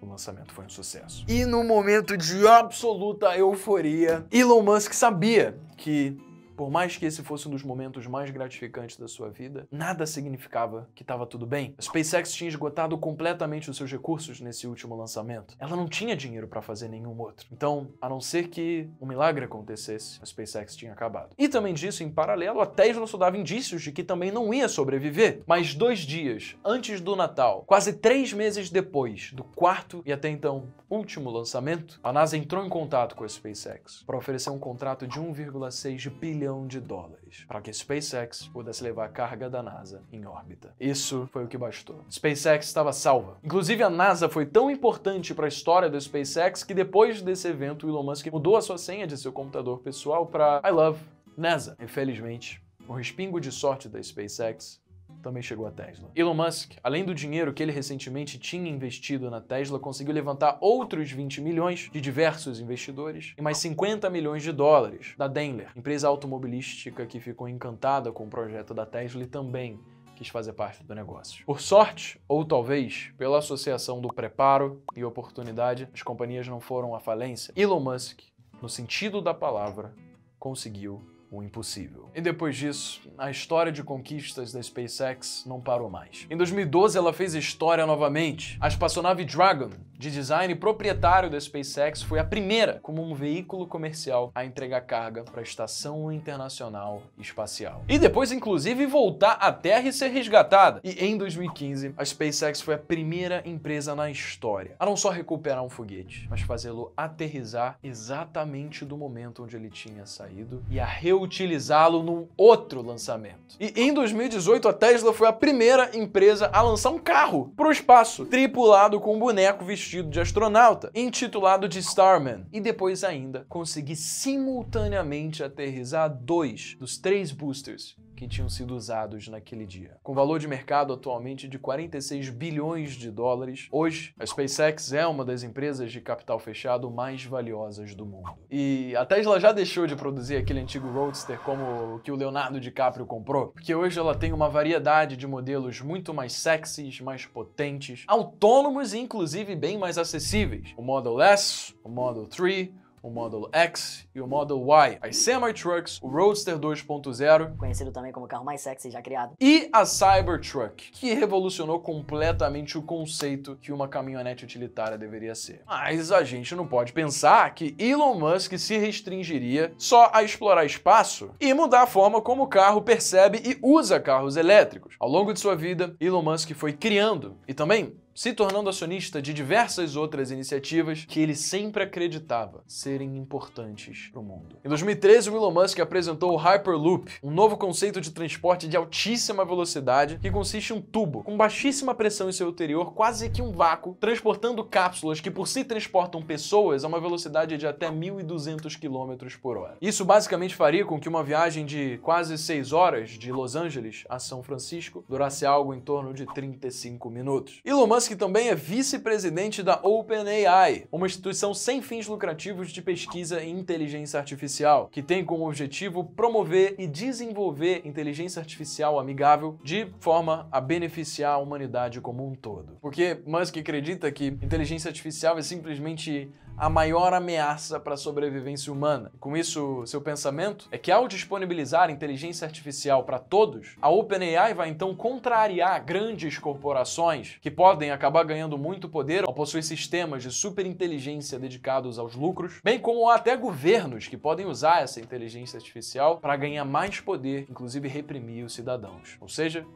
o 0.00 0.10
lançamento 0.10 0.52
foi 0.52 0.64
um 0.64 0.68
sucesso. 0.68 1.24
E 1.28 1.44
no 1.44 1.64
momento 1.64 2.16
de 2.16 2.46
absoluta 2.46 3.36
euforia, 3.36 4.24
Elon 4.30 4.62
Musk 4.62 4.92
sabia 4.92 5.58
que 5.76 6.16
por 6.56 6.70
mais 6.70 6.96
que 6.96 7.04
esse 7.04 7.22
fosse 7.22 7.46
um 7.46 7.50
dos 7.50 7.62
momentos 7.62 8.06
mais 8.06 8.30
gratificantes 8.30 8.96
da 8.96 9.06
sua 9.06 9.28
vida, 9.28 9.68
nada 9.70 10.06
significava 10.06 10.88
que 10.94 11.02
estava 11.02 11.26
tudo 11.26 11.46
bem. 11.46 11.74
A 11.76 11.82
SpaceX 11.82 12.32
tinha 12.32 12.48
esgotado 12.48 12.96
completamente 12.96 13.70
os 13.70 13.76
seus 13.76 13.92
recursos 13.92 14.40
nesse 14.40 14.66
último 14.66 14.96
lançamento. 14.96 15.54
Ela 15.58 15.76
não 15.76 15.86
tinha 15.86 16.16
dinheiro 16.16 16.48
para 16.48 16.62
fazer 16.62 16.88
nenhum 16.88 17.20
outro. 17.20 17.46
Então, 17.52 17.88
a 18.00 18.08
não 18.08 18.20
ser 18.20 18.48
que 18.48 18.88
um 19.00 19.06
milagre 19.06 19.44
acontecesse, 19.44 20.18
a 20.22 20.26
SpaceX 20.26 20.74
tinha 20.74 20.92
acabado. 20.92 21.34
E 21.36 21.48
também 21.48 21.74
disso, 21.74 22.02
em 22.02 22.10
paralelo, 22.10 22.60
a 22.60 22.66
Tesla 22.66 23.06
só 23.06 23.18
dava 23.18 23.36
indícios 23.36 23.82
de 23.82 23.92
que 23.92 24.02
também 24.02 24.30
não 24.30 24.52
ia 24.54 24.68
sobreviver. 24.68 25.42
Mas 25.46 25.74
dois 25.74 26.00
dias 26.00 26.56
antes 26.64 27.00
do 27.00 27.14
Natal, 27.14 27.64
quase 27.66 27.92
três 27.92 28.32
meses 28.32 28.70
depois 28.70 29.32
do 29.32 29.44
quarto 29.44 30.02
e 30.06 30.12
até 30.12 30.28
então 30.30 30.68
último 30.88 31.30
lançamento, 31.30 31.98
a 32.02 32.12
NASA 32.12 32.36
entrou 32.36 32.64
em 32.64 32.68
contato 32.68 33.16
com 33.16 33.24
a 33.24 33.28
SpaceX 33.28 34.02
para 34.06 34.16
oferecer 34.16 34.50
um 34.50 34.58
contrato 34.58 35.06
de 35.06 35.20
1,6 35.20 36.08
bilhão 36.10 36.45
bilhão 36.46 36.66
de 36.66 36.80
dólares 36.80 37.44
para 37.48 37.60
que 37.60 37.72
SpaceX 37.72 38.46
pudesse 38.48 38.82
levar 38.82 39.06
a 39.06 39.08
carga 39.08 39.50
da 39.50 39.62
NASA 39.62 40.02
em 40.12 40.24
órbita. 40.24 40.74
Isso 40.78 41.28
foi 41.32 41.44
o 41.44 41.48
que 41.48 41.58
bastou. 41.58 42.04
SpaceX 42.10 42.66
estava 42.66 42.92
salva. 42.92 43.38
Inclusive, 43.42 43.82
a 43.82 43.90
NASA 43.90 44.28
foi 44.28 44.46
tão 44.46 44.70
importante 44.70 45.34
para 45.34 45.46
a 45.46 45.48
história 45.48 45.90
do 45.90 46.00
SpaceX 46.00 46.62
que 46.62 46.72
depois 46.72 47.20
desse 47.20 47.48
evento, 47.48 47.86
o 47.86 47.90
Elon 47.90 48.04
Musk 48.04 48.26
mudou 48.28 48.56
a 48.56 48.62
sua 48.62 48.78
senha 48.78 49.06
de 49.06 49.18
seu 49.18 49.32
computador 49.32 49.80
pessoal 49.80 50.26
para 50.26 50.62
I 50.64 50.70
love 50.70 51.00
NASA. 51.36 51.76
Infelizmente, 51.80 52.62
o 52.88 52.92
respingo 52.92 53.40
de 53.40 53.50
sorte 53.50 53.88
da 53.88 54.00
SpaceX 54.00 54.80
também 55.26 55.42
chegou 55.42 55.66
à 55.66 55.72
Tesla. 55.72 56.08
Elon 56.14 56.34
Musk, 56.34 56.74
além 56.84 57.04
do 57.04 57.12
dinheiro 57.12 57.52
que 57.52 57.60
ele 57.60 57.72
recentemente 57.72 58.38
tinha 58.38 58.70
investido 58.70 59.28
na 59.28 59.40
Tesla, 59.40 59.76
conseguiu 59.76 60.14
levantar 60.14 60.56
outros 60.60 61.10
20 61.10 61.40
milhões 61.40 61.90
de 61.92 62.00
diversos 62.00 62.60
investidores 62.60 63.34
e 63.36 63.42
mais 63.42 63.58
50 63.58 64.08
milhões 64.08 64.44
de 64.44 64.52
dólares 64.52 65.14
da 65.18 65.26
Daimler, 65.26 65.72
empresa 65.74 66.06
automobilística 66.06 67.04
que 67.06 67.18
ficou 67.18 67.48
encantada 67.48 68.12
com 68.12 68.24
o 68.24 68.30
projeto 68.30 68.72
da 68.72 68.86
Tesla 68.86 69.24
e 69.24 69.26
também 69.26 69.80
quis 70.14 70.28
fazer 70.28 70.52
parte 70.52 70.84
do 70.84 70.94
negócio. 70.94 71.44
Por 71.44 71.60
sorte, 71.60 72.20
ou 72.28 72.44
talvez 72.44 73.12
pela 73.18 73.38
associação 73.38 74.00
do 74.00 74.08
preparo 74.08 74.80
e 74.94 75.04
oportunidade, 75.04 75.88
as 75.92 76.02
companhias 76.02 76.46
não 76.46 76.60
foram 76.60 76.94
à 76.94 77.00
falência. 77.00 77.52
Elon 77.56 77.80
Musk, 77.80 78.20
no 78.62 78.68
sentido 78.68 79.20
da 79.20 79.34
palavra, 79.34 79.92
conseguiu 80.38 81.02
o 81.30 81.42
impossível. 81.42 82.10
E 82.14 82.20
depois 82.20 82.56
disso, 82.56 83.00
a 83.18 83.30
história 83.30 83.72
de 83.72 83.82
conquistas 83.82 84.52
da 84.52 84.62
SpaceX 84.62 85.44
não 85.46 85.60
parou 85.60 85.90
mais. 85.90 86.26
Em 86.30 86.36
2012, 86.36 86.96
ela 86.96 87.12
fez 87.12 87.34
história 87.34 87.86
novamente. 87.86 88.56
A 88.60 88.68
espaçonave 88.68 89.24
Dragon, 89.24 89.70
de 89.98 90.10
design 90.10 90.54
proprietário 90.54 91.30
da 91.30 91.40
SpaceX, 91.40 92.02
foi 92.02 92.18
a 92.18 92.24
primeira 92.24 92.78
como 92.82 93.02
um 93.02 93.14
veículo 93.14 93.66
comercial 93.66 94.30
a 94.34 94.44
entregar 94.44 94.82
carga 94.82 95.24
para 95.24 95.40
a 95.40 95.42
Estação 95.42 96.12
Internacional 96.12 97.02
Espacial. 97.18 97.84
E 97.88 97.98
depois, 97.98 98.30
inclusive, 98.30 98.86
voltar 98.86 99.32
à 99.32 99.52
Terra 99.52 99.88
e 99.88 99.92
ser 99.92 100.08
resgatada. 100.08 100.80
E 100.84 101.04
em 101.04 101.16
2015, 101.16 101.94
a 101.96 102.04
SpaceX 102.04 102.60
foi 102.60 102.74
a 102.74 102.78
primeira 102.78 103.42
empresa 103.44 103.94
na 103.94 104.10
história 104.10 104.76
a 104.78 104.86
não 104.86 104.96
só 104.96 105.10
recuperar 105.10 105.62
um 105.62 105.68
foguete, 105.68 106.26
mas 106.30 106.40
fazê-lo 106.40 106.92
aterrizar 106.96 107.78
exatamente 107.82 108.84
do 108.84 108.96
momento 108.96 109.42
onde 109.42 109.56
ele 109.56 109.70
tinha 109.70 110.06
saído 110.06 110.62
e 110.70 110.78
a 110.78 110.84
reutilizá-lo 111.16 112.02
num 112.02 112.28
outro 112.36 112.82
lançamento. 112.82 113.56
E 113.58 113.72
em 113.76 113.92
2018, 113.92 114.68
a 114.68 114.72
Tesla 114.72 115.12
foi 115.12 115.26
a 115.26 115.32
primeira 115.32 115.96
empresa 115.96 116.50
a 116.52 116.60
lançar 116.62 116.90
um 116.90 116.98
carro 116.98 117.52
para 117.56 117.68
o 117.68 117.72
espaço, 117.72 118.26
tripulado 118.26 119.00
com 119.00 119.16
um 119.16 119.18
boneco 119.18 119.64
vestido 119.64 120.10
de 120.10 120.20
astronauta, 120.20 120.90
intitulado 120.94 121.68
de 121.68 121.78
Starman, 121.78 122.46
e 122.52 122.60
depois 122.60 123.02
ainda 123.02 123.46
conseguir 123.48 123.96
simultaneamente 123.96 125.42
aterrizar 125.42 126.08
dois 126.08 126.76
dos 126.78 126.98
três 126.98 127.32
boosters 127.32 127.96
que 128.16 128.26
tinham 128.26 128.48
sido 128.48 128.74
usados 128.74 129.28
naquele 129.28 129.66
dia. 129.66 129.96
Com 130.02 130.14
valor 130.14 130.38
de 130.38 130.48
mercado 130.48 130.92
atualmente 130.92 131.46
de 131.46 131.58
46 131.58 132.30
bilhões 132.30 132.92
de 132.92 133.10
dólares, 133.10 133.68
hoje 133.70 134.14
a 134.18 134.26
SpaceX 134.26 134.92
é 134.92 135.06
uma 135.06 135.24
das 135.24 135.42
empresas 135.42 135.92
de 135.92 136.00
capital 136.00 136.38
fechado 136.38 136.90
mais 136.90 137.24
valiosas 137.24 137.94
do 137.94 138.06
mundo. 138.06 138.32
E 138.50 138.96
a 138.96 139.04
Tesla 139.04 139.38
já 139.38 139.52
deixou 139.52 139.86
de 139.86 139.94
produzir 139.94 140.36
aquele 140.36 140.60
antigo 140.60 140.88
Roadster 140.88 141.38
como 141.40 141.96
o 141.96 142.00
que 142.00 142.10
o 142.10 142.16
Leonardo 142.16 142.58
DiCaprio 142.58 143.06
comprou, 143.06 143.48
porque 143.48 143.74
hoje 143.74 143.98
ela 143.98 144.14
tem 144.14 144.32
uma 144.32 144.48
variedade 144.48 145.16
de 145.16 145.26
modelos 145.26 145.80
muito 145.80 146.14
mais 146.14 146.32
sexys, 146.32 147.00
mais 147.00 147.26
potentes, 147.26 148.04
autônomos 148.06 148.94
e 148.94 148.98
inclusive 148.98 149.54
bem 149.54 149.76
mais 149.76 149.98
acessíveis. 149.98 150.72
O 150.76 150.82
Model 150.82 151.20
S, 151.20 151.74
o 151.84 151.88
Model 151.90 152.26
3, 152.26 152.70
o 153.06 153.10
Model 153.10 153.48
X 153.52 154.04
e 154.12 154.20
o 154.20 154.26
Model 154.26 154.58
Y, 154.58 154.98
as 155.00 155.16
semi-trucks, 155.16 156.00
o 156.02 156.08
Roadster 156.08 156.58
2.0, 156.58 157.56
Conhecido 157.56 157.92
também 157.92 158.10
como 158.10 158.26
o 158.26 158.28
carro 158.28 158.44
mais 158.44 158.60
sexy 158.60 158.90
já 158.90 159.00
criado. 159.00 159.34
e 159.40 159.68
a 159.72 159.84
Cybertruck, 159.86 160.90
que 160.90 161.14
revolucionou 161.14 161.78
completamente 161.78 162.76
o 162.76 162.82
conceito 162.82 163.56
que 163.62 163.70
uma 163.70 163.86
caminhonete 163.86 164.44
utilitária 164.44 164.98
deveria 164.98 165.34
ser. 165.36 165.62
Mas 165.66 166.10
a 166.10 166.24
gente 166.24 166.54
não 166.56 166.66
pode 166.66 166.92
pensar 166.92 167.54
que 167.54 167.76
Elon 167.78 168.18
Musk 168.18 168.54
se 168.58 168.76
restringiria 168.76 169.72
só 169.78 170.10
a 170.12 170.24
explorar 170.24 170.64
espaço 170.64 171.30
e 171.40 171.54
mudar 171.54 171.82
a 171.82 171.86
forma 171.86 172.20
como 172.20 172.42
o 172.42 172.48
carro 172.48 172.82
percebe 172.82 173.40
e 173.44 173.56
usa 173.62 174.00
carros 174.00 174.36
elétricos. 174.36 174.96
Ao 174.98 175.08
longo 175.08 175.32
de 175.32 175.38
sua 175.38 175.54
vida, 175.54 175.94
Elon 176.00 176.22
Musk 176.22 176.50
foi 176.54 176.72
criando 176.72 177.36
e 177.46 177.54
também 177.54 177.94
se 178.16 178.32
tornando 178.32 178.70
acionista 178.70 179.20
de 179.20 179.34
diversas 179.34 179.94
outras 179.94 180.30
iniciativas 180.30 181.04
que 181.04 181.20
ele 181.20 181.34
sempre 181.34 181.82
acreditava 181.82 182.64
serem 182.66 183.18
importantes 183.18 184.08
para 184.10 184.20
o 184.20 184.24
mundo. 184.24 184.56
Em 184.64 184.68
2013, 184.70 185.28
o 185.28 185.36
Elon 185.36 185.50
Musk 185.50 185.78
apresentou 185.80 186.32
o 186.32 186.36
Hyperloop, 186.36 187.12
um 187.22 187.30
novo 187.30 187.58
conceito 187.58 188.00
de 188.00 188.10
transporte 188.10 188.68
de 188.68 188.76
altíssima 188.76 189.44
velocidade 189.44 190.18
que 190.18 190.30
consiste 190.30 190.72
em 190.72 190.76
um 190.76 190.80
tubo 190.80 191.22
com 191.22 191.36
baixíssima 191.36 191.94
pressão 191.94 192.30
em 192.30 192.32
seu 192.32 192.48
interior, 192.48 192.94
quase 192.94 193.28
que 193.28 193.42
um 193.42 193.52
vácuo, 193.52 193.94
transportando 194.00 194.64
cápsulas 194.64 195.20
que 195.20 195.30
por 195.30 195.46
si 195.46 195.62
transportam 195.62 196.22
pessoas 196.22 196.84
a 196.84 196.88
uma 196.88 196.98
velocidade 196.98 197.58
de 197.58 197.66
até 197.66 197.90
1.200 197.90 198.78
km 198.80 199.36
por 199.42 199.58
hora. 199.58 199.76
Isso 199.78 200.06
basicamente 200.06 200.54
faria 200.54 200.86
com 200.86 200.98
que 200.98 201.08
uma 201.08 201.22
viagem 201.22 201.66
de 201.66 201.98
quase 201.98 202.38
6 202.38 202.72
horas 202.72 203.10
de 203.10 203.30
Los 203.30 203.54
Angeles 203.54 204.04
a 204.08 204.18
São 204.18 204.42
Francisco 204.42 205.04
durasse 205.06 205.44
algo 205.44 205.74
em 205.74 205.80
torno 205.80 206.14
de 206.14 206.24
35 206.24 207.10
minutos. 207.10 207.60
Elon 207.62 207.86
Musk 207.86 208.05
também 208.14 208.48
é 208.48 208.54
vice-presidente 208.54 209.62
da 209.62 209.80
OpenAI, 209.82 210.86
uma 210.92 211.06
instituição 211.06 211.52
sem 211.54 211.82
fins 211.82 212.06
lucrativos 212.06 212.70
de 212.70 212.82
pesquisa 212.82 213.42
em 213.42 213.58
inteligência 213.58 214.20
artificial, 214.20 214.88
que 214.92 215.02
tem 215.02 215.24
como 215.24 215.46
objetivo 215.46 216.04
promover 216.04 216.74
e 216.78 216.86
desenvolver 216.86 217.82
inteligência 217.84 218.38
artificial 218.38 219.00
amigável 219.00 219.58
de 219.64 219.88
forma 219.98 220.46
a 220.52 220.60
beneficiar 220.60 221.32
a 221.32 221.38
humanidade 221.38 222.00
como 222.00 222.24
um 222.24 222.34
todo. 222.34 222.76
Porque 222.80 223.18
Musk 223.26 223.56
acredita 223.56 224.12
que 224.12 224.26
inteligência 224.26 224.88
artificial 224.88 225.38
é 225.38 225.42
simplesmente 225.42 226.30
a 226.56 226.70
maior 226.70 227.12
ameaça 227.12 227.78
para 227.78 227.94
a 227.94 227.98
sobrevivência 227.98 228.72
humana. 228.72 229.12
Com 229.20 229.36
isso, 229.36 229.84
seu 229.86 230.00
pensamento 230.00 230.68
é 230.70 230.78
que 230.78 230.90
ao 230.90 231.06
disponibilizar 231.06 231.90
inteligência 231.90 232.46
artificial 232.46 233.04
para 233.04 233.18
todos, 233.18 233.76
a 233.80 233.90
OpenAI 233.90 234.54
vai 234.54 234.68
então 234.68 234.94
contrariar 234.94 235.84
grandes 235.84 236.38
corporações 236.38 237.36
que 237.42 237.50
podem 237.50 237.90
acabar 237.90 238.24
ganhando 238.24 238.56
muito 238.56 238.88
poder 238.88 239.24
ao 239.24 239.34
possuir 239.34 239.62
sistemas 239.62 240.22
de 240.22 240.30
superinteligência 240.30 241.38
dedicados 241.38 241.98
aos 241.98 242.14
lucros, 242.14 242.60
bem 242.64 242.78
como 242.78 243.10
até 243.10 243.36
governos 243.36 244.08
que 244.08 244.16
podem 244.16 244.46
usar 244.46 244.82
essa 244.82 245.00
inteligência 245.00 245.58
artificial 245.58 246.18
para 246.18 246.36
ganhar 246.36 246.64
mais 246.64 247.00
poder, 247.00 247.46
inclusive 247.50 247.88
reprimir 247.88 248.44
os 248.44 248.54
cidadãos. 248.54 249.16
Ou 249.20 249.28
seja, 249.28 249.66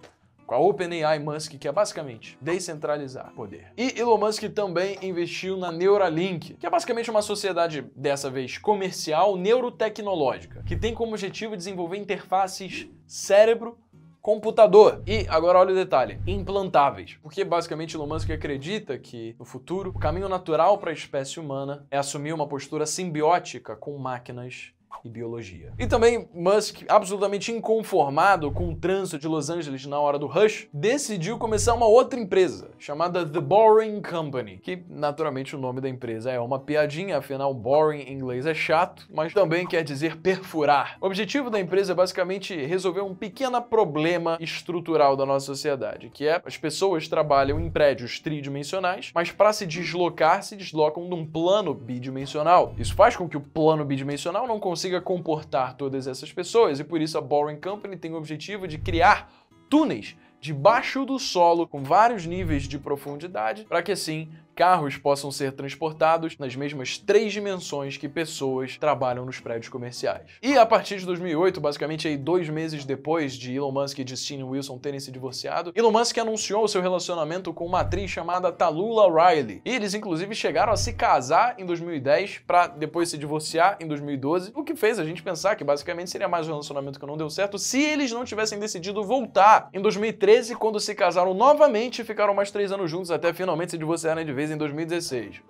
com 0.50 0.56
a 0.56 0.58
OpenAI 0.58 1.20
Musk, 1.20 1.52
que 1.60 1.68
é 1.68 1.70
basicamente 1.70 2.36
descentralizar 2.40 3.32
poder. 3.36 3.72
E 3.76 3.96
Elon 3.96 4.18
Musk 4.18 4.42
também 4.52 4.98
investiu 5.00 5.56
na 5.56 5.70
Neuralink, 5.70 6.54
que 6.54 6.66
é 6.66 6.70
basicamente 6.70 7.08
uma 7.08 7.22
sociedade, 7.22 7.82
dessa 7.94 8.28
vez 8.28 8.58
comercial, 8.58 9.36
neurotecnológica, 9.36 10.64
que 10.64 10.74
tem 10.74 10.92
como 10.92 11.12
objetivo 11.12 11.56
desenvolver 11.56 11.98
interfaces 11.98 12.88
cérebro 13.06 13.78
computador. 14.20 15.04
E 15.06 15.24
agora 15.28 15.60
olha 15.60 15.70
o 15.70 15.76
detalhe, 15.76 16.20
implantáveis. 16.26 17.16
Porque 17.22 17.44
basicamente 17.44 17.94
Elon 17.94 18.08
Musk 18.08 18.30
acredita 18.30 18.98
que 18.98 19.36
no 19.38 19.44
futuro 19.44 19.90
o 19.90 20.00
caminho 20.00 20.28
natural 20.28 20.78
para 20.78 20.90
a 20.90 20.94
espécie 20.94 21.38
humana 21.38 21.86
é 21.92 21.96
assumir 21.96 22.32
uma 22.32 22.48
postura 22.48 22.86
simbiótica 22.86 23.76
com 23.76 23.96
máquinas 23.96 24.72
e 25.04 25.08
biologia. 25.08 25.72
E 25.78 25.86
também 25.86 26.28
Musk, 26.34 26.82
absolutamente 26.88 27.52
inconformado 27.52 28.50
com 28.50 28.70
o 28.70 28.76
trânsito 28.76 29.18
de 29.18 29.28
Los 29.28 29.48
Angeles 29.48 29.86
na 29.86 29.98
hora 29.98 30.18
do 30.18 30.26
rush, 30.26 30.68
decidiu 30.72 31.38
começar 31.38 31.74
uma 31.74 31.86
outra 31.86 32.18
empresa 32.18 32.70
chamada 32.78 33.24
The 33.24 33.40
Boring 33.40 34.02
Company, 34.02 34.58
que 34.58 34.82
naturalmente 34.88 35.56
o 35.56 35.58
nome 35.58 35.80
da 35.80 35.88
empresa 35.88 36.30
é 36.30 36.38
uma 36.38 36.58
piadinha, 36.58 37.18
afinal 37.18 37.54
boring 37.54 38.00
em 38.00 38.12
inglês 38.12 38.46
é 38.46 38.54
chato, 38.54 39.06
mas 39.12 39.32
também 39.32 39.66
quer 39.66 39.82
dizer 39.82 40.16
perfurar. 40.18 40.98
O 41.00 41.06
objetivo 41.06 41.50
da 41.50 41.58
empresa 41.58 41.92
é 41.92 41.94
basicamente 41.94 42.54
resolver 42.54 43.00
um 43.00 43.14
pequeno 43.14 43.60
problema 43.62 44.36
estrutural 44.40 45.16
da 45.16 45.24
nossa 45.24 45.46
sociedade, 45.46 46.10
que 46.12 46.26
é 46.26 46.40
as 46.44 46.56
pessoas 46.56 47.08
trabalham 47.08 47.58
em 47.60 47.70
prédios 47.70 48.20
tridimensionais, 48.20 49.10
mas 49.14 49.30
para 49.30 49.52
se 49.52 49.66
deslocar 49.66 50.42
se 50.42 50.56
deslocam 50.56 51.04
num 51.04 51.26
plano 51.26 51.74
bidimensional. 51.74 52.74
Isso 52.78 52.94
faz 52.94 53.16
com 53.16 53.28
que 53.28 53.36
o 53.36 53.40
plano 53.40 53.84
bidimensional 53.84 54.46
não 54.46 54.60
consiga 54.60 54.79
comportar 55.00 55.74
todas 55.74 56.06
essas 56.06 56.32
pessoas 56.32 56.80
e 56.80 56.84
por 56.84 57.00
isso 57.00 57.18
a 57.18 57.20
Boring 57.20 57.60
Company 57.60 57.96
tem 57.96 58.12
o 58.12 58.16
objetivo 58.16 58.66
de 58.66 58.78
criar 58.78 59.30
túneis 59.68 60.16
debaixo 60.40 61.04
do 61.04 61.18
solo 61.18 61.68
com 61.68 61.82
vários 61.82 62.24
níveis 62.24 62.62
de 62.62 62.78
profundidade 62.78 63.64
para 63.64 63.82
que 63.82 63.92
assim 63.92 64.30
carros 64.60 64.98
possam 64.98 65.30
ser 65.30 65.52
transportados 65.52 66.36
nas 66.36 66.54
mesmas 66.54 66.98
três 66.98 67.32
dimensões 67.32 67.96
que 67.96 68.06
pessoas 68.06 68.76
trabalham 68.76 69.24
nos 69.24 69.40
prédios 69.40 69.70
comerciais. 69.70 70.32
E 70.42 70.58
a 70.58 70.66
partir 70.66 70.98
de 70.98 71.06
2008, 71.06 71.58
basicamente 71.58 72.06
aí 72.06 72.14
dois 72.14 72.46
meses 72.50 72.84
depois 72.84 73.32
de 73.32 73.54
Elon 73.54 73.72
Musk 73.72 74.00
e 74.00 74.06
Justine 74.06 74.44
Wilson 74.44 74.76
terem 74.76 75.00
se 75.00 75.10
divorciado, 75.10 75.72
Elon 75.74 75.90
Musk 75.90 76.18
anunciou 76.18 76.68
seu 76.68 76.82
relacionamento 76.82 77.54
com 77.54 77.64
uma 77.64 77.80
atriz 77.80 78.10
chamada 78.10 78.52
Tallulah 78.52 79.30
Riley. 79.30 79.62
E 79.64 79.74
eles 79.74 79.94
inclusive 79.94 80.34
chegaram 80.34 80.74
a 80.74 80.76
se 80.76 80.92
casar 80.92 81.54
em 81.58 81.64
2010 81.64 82.42
para 82.46 82.66
depois 82.66 83.08
se 83.08 83.16
divorciar 83.16 83.78
em 83.80 83.88
2012, 83.88 84.52
o 84.54 84.62
que 84.62 84.76
fez 84.76 84.98
a 84.98 85.04
gente 85.06 85.22
pensar 85.22 85.56
que 85.56 85.64
basicamente 85.64 86.10
seria 86.10 86.28
mais 86.28 86.46
um 86.46 86.50
relacionamento 86.50 87.00
que 87.00 87.06
não 87.06 87.16
deu 87.16 87.30
certo 87.30 87.58
se 87.58 87.80
eles 87.80 88.12
não 88.12 88.26
tivessem 88.26 88.58
decidido 88.58 89.02
voltar 89.02 89.70
em 89.72 89.80
2013 89.80 90.54
quando 90.54 90.78
se 90.78 90.94
casaram 90.94 91.32
novamente 91.32 92.02
e 92.02 92.04
ficaram 92.04 92.34
mais 92.34 92.50
três 92.50 92.70
anos 92.70 92.90
juntos 92.90 93.10
até 93.10 93.32
finalmente 93.32 93.70
se 93.70 93.78
divorciarem 93.78 94.26
de 94.26 94.32
vez 94.34 94.49
em 94.50 94.56
2016. 94.56 95.40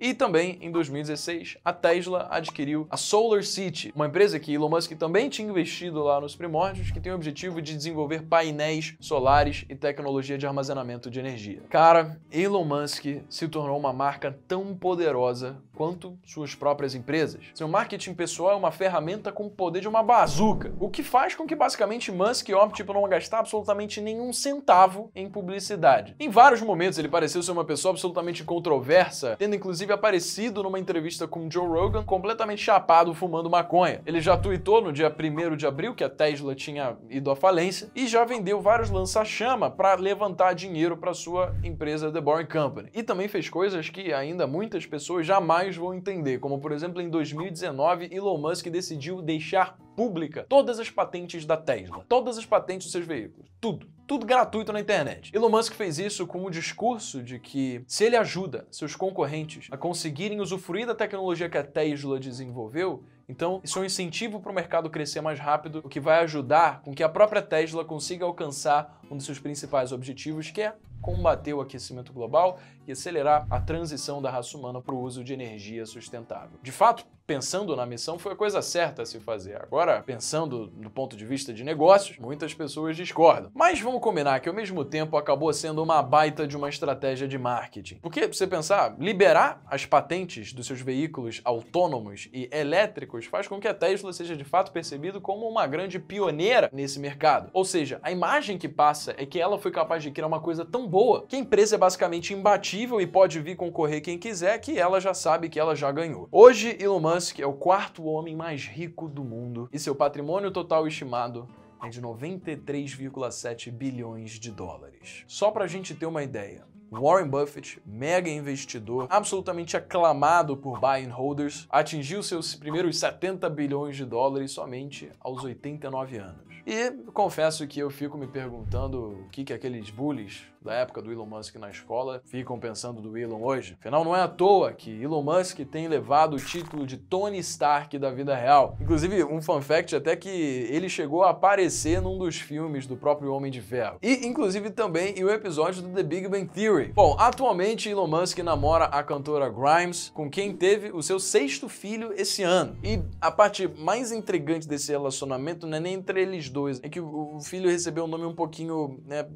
E 0.00 0.14
também, 0.14 0.56
em 0.62 0.70
2016, 0.70 1.58
a 1.62 1.74
Tesla 1.74 2.26
adquiriu 2.30 2.86
a 2.88 2.96
Solar 2.96 3.44
City, 3.44 3.92
uma 3.94 4.06
empresa 4.06 4.40
que 4.40 4.54
Elon 4.54 4.70
Musk 4.70 4.92
também 4.92 5.28
tinha 5.28 5.46
investido 5.46 6.02
lá 6.02 6.18
nos 6.18 6.34
primórdios, 6.34 6.90
que 6.90 6.98
tem 6.98 7.12
o 7.12 7.14
objetivo 7.14 7.60
de 7.60 7.76
desenvolver 7.76 8.22
painéis 8.22 8.94
solares 8.98 9.66
e 9.68 9.74
tecnologia 9.74 10.38
de 10.38 10.46
armazenamento 10.46 11.10
de 11.10 11.20
energia. 11.20 11.62
Cara, 11.68 12.18
Elon 12.32 12.64
Musk 12.64 13.04
se 13.28 13.46
tornou 13.46 13.78
uma 13.78 13.92
marca 13.92 14.38
tão 14.48 14.74
poderosa 14.74 15.58
quanto 15.80 16.18
suas 16.26 16.54
próprias 16.54 16.94
empresas. 16.94 17.42
Seu 17.54 17.68
marketing 17.68 18.14
pessoal 18.14 18.52
é 18.52 18.56
uma 18.56 18.70
ferramenta 18.70 19.32
com 19.32 19.46
o 19.46 19.50
poder 19.50 19.80
de 19.80 19.88
uma 19.88 20.02
bazuca, 20.02 20.72
o 20.78 20.90
que 20.90 21.02
faz 21.02 21.34
com 21.34 21.46
que 21.46 21.54
basicamente 21.56 22.12
Musk 22.12 22.50
opte 22.50 22.84
por 22.84 22.94
não 22.94 23.08
gastar 23.08 23.38
absolutamente 23.38 24.00
nenhum 24.00 24.32
centavo 24.32 25.10
em 25.14 25.28
publicidade. 25.28 26.14
Em 26.18 26.28
vários 26.28 26.60
momentos 26.62 26.98
ele 26.98 27.08
pareceu 27.08 27.42
ser 27.42 27.52
uma 27.52 27.64
pessoa 27.64 27.92
absolutamente 27.92 28.44
controversa, 28.44 29.36
tendo 29.38 29.56
inclusive 29.56 29.89
aparecido 29.92 30.62
numa 30.62 30.78
entrevista 30.78 31.26
com 31.26 31.50
Joe 31.50 31.66
Rogan 31.66 32.04
completamente 32.04 32.62
chapado 32.62 33.14
fumando 33.14 33.50
maconha. 33.50 34.00
Ele 34.06 34.20
já 34.20 34.36
tweetou 34.36 34.80
no 34.80 34.92
dia 34.92 35.14
1 35.14 35.56
de 35.56 35.66
abril 35.66 35.94
que 35.94 36.04
a 36.04 36.08
Tesla 36.08 36.54
tinha 36.54 36.96
ido 37.08 37.30
à 37.30 37.36
falência 37.36 37.90
e 37.94 38.06
já 38.06 38.24
vendeu 38.24 38.60
vários 38.60 38.90
lança-chama 38.90 39.70
para 39.70 39.94
levantar 39.94 40.54
dinheiro 40.54 40.96
para 40.96 41.14
sua 41.14 41.54
empresa 41.62 42.12
The 42.12 42.20
Boring 42.20 42.46
Company. 42.46 42.90
E 42.94 43.02
também 43.02 43.28
fez 43.28 43.48
coisas 43.48 43.88
que 43.88 44.12
ainda 44.12 44.46
muitas 44.46 44.86
pessoas 44.86 45.26
jamais 45.26 45.76
vão 45.76 45.94
entender, 45.94 46.38
como 46.38 46.60
por 46.60 46.72
exemplo 46.72 47.00
em 47.00 47.08
2019 47.08 48.08
Elon 48.12 48.38
Musk 48.38 48.66
decidiu 48.68 49.22
deixar 49.22 49.76
pública 49.96 50.46
todas 50.48 50.80
as 50.80 50.88
patentes 50.88 51.44
da 51.44 51.56
Tesla, 51.56 52.04
todas 52.08 52.38
as 52.38 52.46
patentes 52.46 52.86
dos 52.86 52.92
seus 52.92 53.06
veículos, 53.06 53.50
tudo, 53.60 53.86
tudo 54.10 54.26
gratuito 54.26 54.72
na 54.72 54.80
internet. 54.80 55.30
Elon 55.32 55.48
Musk 55.48 55.72
fez 55.72 55.96
isso 56.00 56.26
com 56.26 56.44
o 56.44 56.50
discurso 56.50 57.22
de 57.22 57.38
que 57.38 57.84
se 57.86 58.02
ele 58.02 58.16
ajuda 58.16 58.66
seus 58.68 58.96
concorrentes 58.96 59.68
a 59.70 59.76
conseguirem 59.76 60.40
usufruir 60.40 60.84
da 60.84 60.96
tecnologia 60.96 61.48
que 61.48 61.56
a 61.56 61.62
Tesla 61.62 62.18
desenvolveu, 62.18 63.04
então, 63.30 63.60
isso 63.62 63.78
é 63.78 63.82
um 63.82 63.84
incentivo 63.84 64.40
para 64.40 64.50
o 64.50 64.54
mercado 64.54 64.90
crescer 64.90 65.20
mais 65.20 65.38
rápido, 65.38 65.80
o 65.84 65.88
que 65.88 66.00
vai 66.00 66.18
ajudar 66.24 66.82
com 66.82 66.92
que 66.92 67.02
a 67.02 67.08
própria 67.08 67.40
Tesla 67.40 67.84
consiga 67.84 68.24
alcançar 68.24 69.00
um 69.08 69.16
dos 69.16 69.24
seus 69.24 69.38
principais 69.38 69.92
objetivos, 69.92 70.50
que 70.50 70.60
é 70.60 70.74
combater 71.00 71.54
o 71.54 71.60
aquecimento 71.60 72.12
global 72.12 72.58
e 72.86 72.92
acelerar 72.92 73.46
a 73.50 73.60
transição 73.60 74.20
da 74.20 74.30
raça 74.30 74.56
humana 74.58 74.80
para 74.80 74.94
o 74.94 75.00
uso 75.00 75.24
de 75.24 75.32
energia 75.32 75.86
sustentável. 75.86 76.58
De 76.62 76.72
fato, 76.72 77.06
pensando 77.30 77.76
na 77.76 77.86
missão, 77.86 78.18
foi 78.18 78.32
a 78.32 78.36
coisa 78.36 78.60
certa 78.60 79.02
a 79.02 79.06
se 79.06 79.20
fazer. 79.20 79.62
Agora, 79.62 80.02
pensando 80.02 80.66
do 80.66 80.90
ponto 80.90 81.16
de 81.16 81.24
vista 81.24 81.54
de 81.54 81.62
negócios, 81.62 82.18
muitas 82.18 82.52
pessoas 82.52 82.96
discordam. 82.96 83.52
Mas 83.54 83.80
vamos 83.80 84.00
combinar 84.00 84.40
que 84.40 84.48
ao 84.48 84.54
mesmo 84.54 84.84
tempo 84.84 85.16
acabou 85.16 85.52
sendo 85.52 85.80
uma 85.80 86.02
baita 86.02 86.44
de 86.44 86.56
uma 86.56 86.68
estratégia 86.68 87.28
de 87.28 87.38
marketing. 87.38 88.00
Porque, 88.02 88.22
se 88.22 88.34
você 88.34 88.46
pensar, 88.48 88.96
liberar 88.98 89.62
as 89.66 89.86
patentes 89.86 90.52
dos 90.52 90.66
seus 90.66 90.80
veículos 90.80 91.40
autônomos 91.44 92.28
e 92.32 92.50
elétricos 92.52 93.19
faz 93.26 93.46
com 93.46 93.60
que 93.60 93.68
a 93.68 93.74
Tesla 93.74 94.12
seja 94.12 94.36
de 94.36 94.44
fato 94.44 94.72
percebido 94.72 95.20
como 95.20 95.48
uma 95.48 95.66
grande 95.66 95.98
pioneira 95.98 96.70
nesse 96.72 96.98
mercado. 96.98 97.50
Ou 97.52 97.64
seja, 97.64 97.98
a 98.02 98.10
imagem 98.10 98.58
que 98.58 98.68
passa 98.68 99.14
é 99.16 99.26
que 99.26 99.40
ela 99.40 99.58
foi 99.58 99.70
capaz 99.70 100.02
de 100.02 100.10
criar 100.10 100.26
uma 100.26 100.40
coisa 100.40 100.64
tão 100.64 100.86
boa 100.86 101.24
que 101.26 101.36
a 101.36 101.38
empresa 101.38 101.76
é 101.76 101.78
basicamente 101.78 102.34
imbatível 102.34 103.00
e 103.00 103.06
pode 103.06 103.40
vir 103.40 103.56
concorrer 103.56 104.02
quem 104.02 104.18
quiser, 104.18 104.58
que 104.58 104.78
ela 104.78 105.00
já 105.00 105.14
sabe 105.14 105.48
que 105.48 105.58
ela 105.58 105.74
já 105.74 105.90
ganhou. 105.90 106.28
Hoje, 106.30 106.76
Elon 106.80 107.00
Musk 107.00 107.38
é 107.40 107.46
o 107.46 107.52
quarto 107.52 108.04
homem 108.04 108.36
mais 108.36 108.64
rico 108.64 109.08
do 109.08 109.24
mundo 109.24 109.68
e 109.72 109.78
seu 109.78 109.94
patrimônio 109.94 110.50
total 110.50 110.86
estimado 110.86 111.48
é 111.82 111.88
de 111.88 112.02
93,7 112.02 113.70
bilhões 113.70 114.32
de 114.32 114.50
dólares. 114.50 115.24
Só 115.26 115.50
para 115.50 115.64
a 115.64 115.68
gente 115.68 115.94
ter 115.94 116.06
uma 116.06 116.22
ideia, 116.22 116.66
Warren 116.90 117.28
Buffett, 117.28 117.80
mega 117.86 118.28
investidor, 118.28 119.06
absolutamente 119.08 119.76
aclamado 119.76 120.56
por 120.56 120.80
buy 120.80 121.04
and 121.04 121.12
holders, 121.12 121.66
atingiu 121.70 122.22
seus 122.22 122.54
primeiros 122.54 122.98
70 122.98 123.48
bilhões 123.48 123.96
de 123.96 124.04
dólares 124.04 124.52
somente 124.52 125.10
aos 125.20 125.44
89 125.44 126.18
anos. 126.18 126.50
E 126.66 126.90
confesso 127.12 127.66
que 127.66 127.80
eu 127.80 127.90
fico 127.90 128.18
me 128.18 128.26
perguntando 128.26 129.24
o 129.24 129.28
que, 129.30 129.44
que 129.44 129.52
aqueles 129.52 129.90
bullies 129.90 130.44
da 130.62 130.74
época 130.74 131.00
do 131.00 131.10
Elon 131.10 131.26
Musk 131.26 131.56
na 131.56 131.70
escola 131.70 132.22
ficam 132.26 132.58
pensando 132.58 133.00
do 133.00 133.16
Elon 133.16 133.42
hoje. 133.42 133.76
Afinal, 133.80 134.04
não 134.04 134.14
é 134.14 134.20
à 134.20 134.28
toa 134.28 134.72
que 134.72 135.02
Elon 135.02 135.22
Musk 135.22 135.60
tem 135.60 135.88
levado 135.88 136.34
o 136.34 136.38
título 136.38 136.86
de 136.86 136.98
Tony 136.98 137.38
Stark 137.38 137.98
da 137.98 138.10
vida 138.10 138.36
real. 138.36 138.76
Inclusive, 138.80 139.24
um 139.24 139.40
fun 139.40 139.60
fact 139.62 139.96
até 139.96 140.14
que 140.14 140.28
ele 140.28 140.88
chegou 140.88 141.24
a 141.24 141.30
aparecer 141.30 142.00
num 142.00 142.18
dos 142.18 142.36
filmes 142.36 142.86
do 142.86 142.96
próprio 142.96 143.32
Homem 143.32 143.50
de 143.50 143.60
Ferro. 143.60 143.98
E, 144.02 144.26
inclusive, 144.26 144.70
também 144.70 145.14
em 145.18 145.24
um 145.24 145.30
episódio 145.30 145.82
do 145.82 145.88
The 145.88 146.02
Big 146.02 146.28
Bang 146.28 146.46
Theory. 146.46 146.79
Bom, 146.88 147.16
atualmente 147.18 147.88
Elon 147.88 148.06
Musk 148.06 148.38
namora 148.38 148.84
a 148.86 149.02
cantora 149.02 149.48
Grimes, 149.48 150.10
com 150.14 150.30
quem 150.30 150.54
teve 150.54 150.90
o 150.92 151.02
seu 151.02 151.18
sexto 151.18 151.68
filho 151.68 152.12
esse 152.16 152.42
ano. 152.42 152.76
E 152.82 153.02
a 153.20 153.30
parte 153.30 153.68
mais 153.68 154.12
intrigante 154.12 154.66
desse 154.66 154.90
relacionamento 154.90 155.66
não 155.66 155.76
é 155.76 155.80
nem 155.80 155.94
entre 155.94 156.22
eles 156.22 156.48
dois, 156.48 156.80
é 156.82 156.88
que 156.88 157.00
o 157.00 157.38
filho 157.40 157.70
recebeu 157.70 158.04
um 158.04 158.08
nome 158.08 158.24
um 158.24 158.34
pouquinho 158.34 159.00
né, 159.06 159.26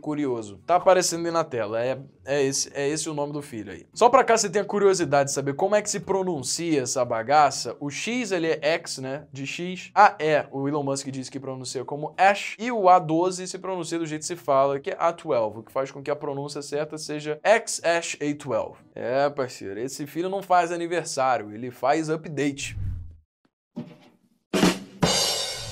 curioso. 0.00 0.60
Tá 0.66 0.76
aparecendo 0.76 1.26
aí 1.26 1.32
na 1.32 1.44
tela. 1.44 1.82
É, 1.82 1.98
é, 2.24 2.42
esse, 2.42 2.70
é 2.74 2.88
esse 2.88 3.08
o 3.08 3.14
nome 3.14 3.32
do 3.32 3.42
filho 3.42 3.72
aí. 3.72 3.86
Só 3.92 4.08
pra 4.08 4.24
cá 4.24 4.36
você 4.36 4.48
tem 4.48 4.62
a 4.62 4.64
curiosidade 4.64 5.30
de 5.30 5.34
saber 5.34 5.54
como 5.54 5.74
é 5.74 5.82
que 5.82 5.90
se 5.90 6.00
pronuncia 6.00 6.82
essa 6.82 7.04
bagaça. 7.04 7.76
O 7.80 7.90
X, 7.90 8.32
ele 8.32 8.46
é 8.46 8.58
X, 8.62 8.98
né? 8.98 9.26
De 9.32 9.46
X. 9.46 9.90
A 9.94 10.16
E, 10.18 10.46
o 10.50 10.68
Elon 10.68 10.82
Musk 10.82 11.08
disse 11.08 11.30
que 11.30 11.40
pronuncia 11.40 11.84
como 11.84 12.14
Ash. 12.16 12.56
E 12.58 12.70
o 12.70 12.82
A12 12.82 13.46
se 13.46 13.58
pronuncia 13.58 13.98
do 13.98 14.06
jeito 14.06 14.22
que 14.22 14.26
se 14.26 14.36
fala, 14.36 14.78
que 14.78 14.90
é 14.90 14.96
A12, 14.96 15.58
o 15.58 15.62
que 15.62 15.72
faz 15.72 15.90
com 15.90 16.02
que 16.02 16.10
a 16.10 16.16
pronúncia 16.16 16.62
certa 16.62 16.91
seja 16.98 17.40
X-Ash 17.42 18.16
A12. 18.16 18.76
É, 18.94 19.28
parceiro, 19.30 19.80
esse 19.80 20.06
filho 20.06 20.28
não 20.28 20.42
faz 20.42 20.72
aniversário, 20.72 21.52
ele 21.52 21.70
faz 21.70 22.10
update. 22.10 22.76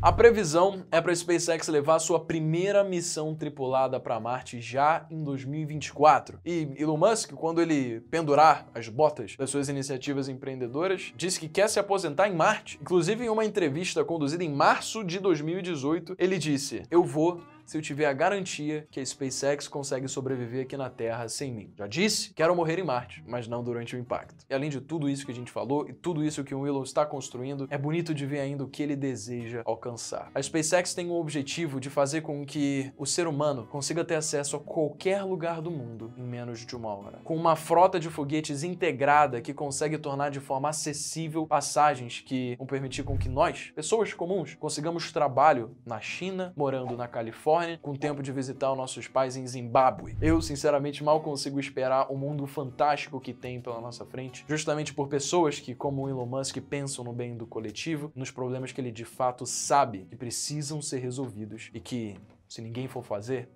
A 0.02 0.10
previsão 0.10 0.86
é 0.90 0.98
para 0.98 1.12
a 1.12 1.14
SpaceX 1.14 1.68
levar 1.68 1.98
sua 1.98 2.18
primeira 2.18 2.82
missão 2.82 3.34
tripulada 3.34 4.00
para 4.00 4.18
Marte 4.18 4.58
já 4.58 5.06
em 5.10 5.22
2024. 5.22 6.40
E 6.42 6.70
Elon 6.78 6.96
Musk, 6.96 7.32
quando 7.34 7.60
ele 7.60 8.00
pendurar 8.10 8.66
as 8.74 8.88
botas 8.88 9.36
das 9.36 9.50
suas 9.50 9.68
iniciativas 9.68 10.26
empreendedoras, 10.26 11.12
disse 11.14 11.38
que 11.38 11.50
quer 11.50 11.68
se 11.68 11.78
aposentar 11.78 12.30
em 12.30 12.34
Marte. 12.34 12.78
Inclusive, 12.80 13.26
em 13.26 13.28
uma 13.28 13.44
entrevista 13.44 14.02
conduzida 14.02 14.42
em 14.42 14.50
março 14.50 15.04
de 15.04 15.18
2018, 15.18 16.14
ele 16.18 16.38
disse: 16.38 16.82
Eu 16.90 17.04
vou 17.04 17.42
se 17.70 17.78
eu 17.78 17.82
tiver 17.82 18.06
a 18.06 18.12
garantia 18.12 18.84
que 18.90 18.98
a 18.98 19.06
SpaceX 19.06 19.68
consegue 19.68 20.08
sobreviver 20.08 20.62
aqui 20.62 20.76
na 20.76 20.90
Terra 20.90 21.28
sem 21.28 21.52
mim. 21.52 21.72
Já 21.78 21.86
disse, 21.86 22.34
quero 22.34 22.56
morrer 22.56 22.80
em 22.80 22.82
Marte, 22.82 23.22
mas 23.24 23.46
não 23.46 23.62
durante 23.62 23.94
o 23.94 23.98
impacto. 24.00 24.44
E 24.50 24.52
além 24.52 24.68
de 24.68 24.80
tudo 24.80 25.08
isso 25.08 25.24
que 25.24 25.30
a 25.30 25.34
gente 25.34 25.52
falou 25.52 25.88
e 25.88 25.92
tudo 25.92 26.24
isso 26.24 26.42
que 26.42 26.52
o 26.52 26.66
Elon 26.66 26.82
está 26.82 27.06
construindo, 27.06 27.68
é 27.70 27.78
bonito 27.78 28.12
de 28.12 28.26
ver 28.26 28.40
ainda 28.40 28.64
o 28.64 28.68
que 28.68 28.82
ele 28.82 28.96
deseja 28.96 29.62
alcançar. 29.64 30.32
A 30.34 30.42
SpaceX 30.42 30.94
tem 30.94 31.08
o 31.10 31.14
objetivo 31.14 31.78
de 31.78 31.88
fazer 31.88 32.22
com 32.22 32.44
que 32.44 32.92
o 32.98 33.06
ser 33.06 33.28
humano 33.28 33.68
consiga 33.70 34.04
ter 34.04 34.16
acesso 34.16 34.56
a 34.56 34.58
qualquer 34.58 35.22
lugar 35.22 35.62
do 35.62 35.70
mundo 35.70 36.12
em 36.16 36.24
menos 36.24 36.66
de 36.66 36.74
uma 36.74 36.92
hora. 36.92 37.20
Com 37.22 37.36
uma 37.36 37.54
frota 37.54 38.00
de 38.00 38.10
foguetes 38.10 38.64
integrada 38.64 39.40
que 39.40 39.54
consegue 39.54 39.96
tornar 39.96 40.32
de 40.32 40.40
forma 40.40 40.70
acessível 40.70 41.46
passagens 41.46 42.18
que 42.18 42.56
vão 42.56 42.66
permitir 42.66 43.04
com 43.04 43.16
que 43.16 43.28
nós, 43.28 43.70
pessoas 43.76 44.12
comuns, 44.12 44.56
consigamos 44.56 45.12
trabalho 45.12 45.76
na 45.86 46.00
China, 46.00 46.52
morando 46.56 46.96
na 46.96 47.06
Califórnia, 47.06 47.59
Califórnia, 47.60 47.78
com 47.78 47.94
tempo 47.94 48.22
de 48.22 48.32
visitar 48.32 48.70
os 48.70 48.76
nossos 48.76 49.06
pais 49.06 49.36
em 49.36 49.46
Zimbábue. 49.46 50.16
Eu, 50.20 50.40
sinceramente, 50.40 51.04
mal 51.04 51.20
consigo 51.20 51.60
esperar 51.60 52.10
o 52.10 52.16
mundo 52.16 52.46
fantástico 52.46 53.20
que 53.20 53.32
tem 53.32 53.60
pela 53.60 53.80
nossa 53.80 54.04
frente, 54.04 54.44
justamente 54.48 54.94
por 54.94 55.08
pessoas 55.08 55.58
que, 55.58 55.74
como 55.74 56.02
o 56.02 56.08
Elon 56.08 56.26
Musk, 56.26 56.58
pensam 56.58 57.04
no 57.04 57.12
bem 57.12 57.36
do 57.36 57.46
coletivo, 57.46 58.10
nos 58.14 58.30
problemas 58.30 58.72
que 58.72 58.80
ele 58.80 58.90
de 58.90 59.04
fato 59.04 59.44
sabe 59.46 60.06
que 60.08 60.16
precisam 60.16 60.80
ser 60.80 60.98
resolvidos 60.98 61.70
e 61.74 61.80
que, 61.80 62.16
se 62.48 62.62
ninguém 62.62 62.88
for 62.88 63.02
fazer, 63.02 63.48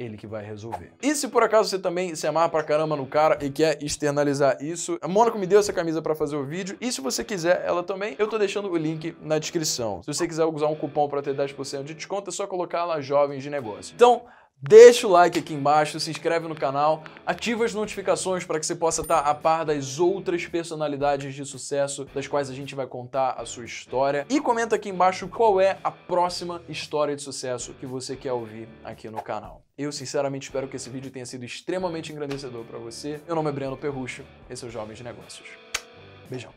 ele 0.00 0.16
que 0.16 0.26
vai 0.26 0.42
resolver. 0.42 0.92
E 1.02 1.14
se 1.14 1.28
por 1.28 1.42
acaso 1.42 1.68
você 1.68 1.78
também 1.78 2.14
se 2.14 2.26
amarra 2.26 2.48
pra 2.48 2.64
caramba 2.64 2.96
no 2.96 3.06
cara 3.06 3.38
e 3.44 3.50
quer 3.50 3.82
externalizar 3.82 4.56
isso, 4.60 4.98
a 5.02 5.06
Mônaco 5.06 5.38
me 5.38 5.46
deu 5.46 5.60
essa 5.60 5.72
camisa 5.72 6.00
para 6.00 6.14
fazer 6.14 6.36
o 6.36 6.44
vídeo. 6.44 6.76
E 6.80 6.90
se 6.90 7.00
você 7.00 7.22
quiser 7.22 7.62
ela 7.64 7.82
também, 7.82 8.16
eu 8.18 8.26
tô 8.26 8.38
deixando 8.38 8.70
o 8.70 8.76
link 8.76 9.14
na 9.20 9.38
descrição. 9.38 10.02
Se 10.02 10.06
você 10.06 10.26
quiser 10.26 10.46
usar 10.46 10.68
um 10.68 10.74
cupom 10.74 11.08
para 11.08 11.20
ter 11.20 11.36
10% 11.36 11.84
de 11.84 11.94
desconto, 11.94 12.30
é 12.30 12.32
só 12.32 12.46
colocar 12.46 12.84
lá 12.84 13.00
Jovens 13.00 13.42
de 13.42 13.50
Negócio. 13.50 13.94
Então, 13.94 14.22
Deixa 14.62 15.06
o 15.06 15.10
like 15.10 15.38
aqui 15.38 15.54
embaixo, 15.54 15.98
se 15.98 16.10
inscreve 16.10 16.46
no 16.46 16.54
canal, 16.54 17.02
ativa 17.24 17.64
as 17.64 17.72
notificações 17.72 18.44
para 18.44 18.60
que 18.60 18.66
você 18.66 18.74
possa 18.74 19.00
estar 19.00 19.20
a 19.20 19.34
par 19.34 19.64
das 19.64 19.98
outras 19.98 20.46
personalidades 20.46 21.34
de 21.34 21.46
sucesso 21.46 22.04
das 22.14 22.28
quais 22.28 22.50
a 22.50 22.52
gente 22.52 22.74
vai 22.74 22.86
contar 22.86 23.36
a 23.38 23.46
sua 23.46 23.64
história. 23.64 24.26
E 24.28 24.38
comenta 24.38 24.76
aqui 24.76 24.90
embaixo 24.90 25.28
qual 25.28 25.58
é 25.58 25.78
a 25.82 25.90
próxima 25.90 26.60
história 26.68 27.16
de 27.16 27.22
sucesso 27.22 27.72
que 27.72 27.86
você 27.86 28.14
quer 28.14 28.34
ouvir 28.34 28.68
aqui 28.84 29.08
no 29.08 29.22
canal. 29.22 29.62
Eu 29.80 29.90
sinceramente 29.90 30.42
espero 30.42 30.68
que 30.68 30.76
esse 30.76 30.90
vídeo 30.90 31.10
tenha 31.10 31.24
sido 31.24 31.42
extremamente 31.42 32.12
engrandecedor 32.12 32.66
para 32.66 32.78
você. 32.78 33.18
Meu 33.26 33.34
nome 33.34 33.48
é 33.48 33.52
Breno 33.52 33.78
Perrucho, 33.78 34.22
esse 34.50 34.62
é 34.62 34.68
o 34.68 34.70
Jovens 34.70 34.98
de 34.98 35.04
Negócios. 35.04 35.48
Beijão. 36.28 36.52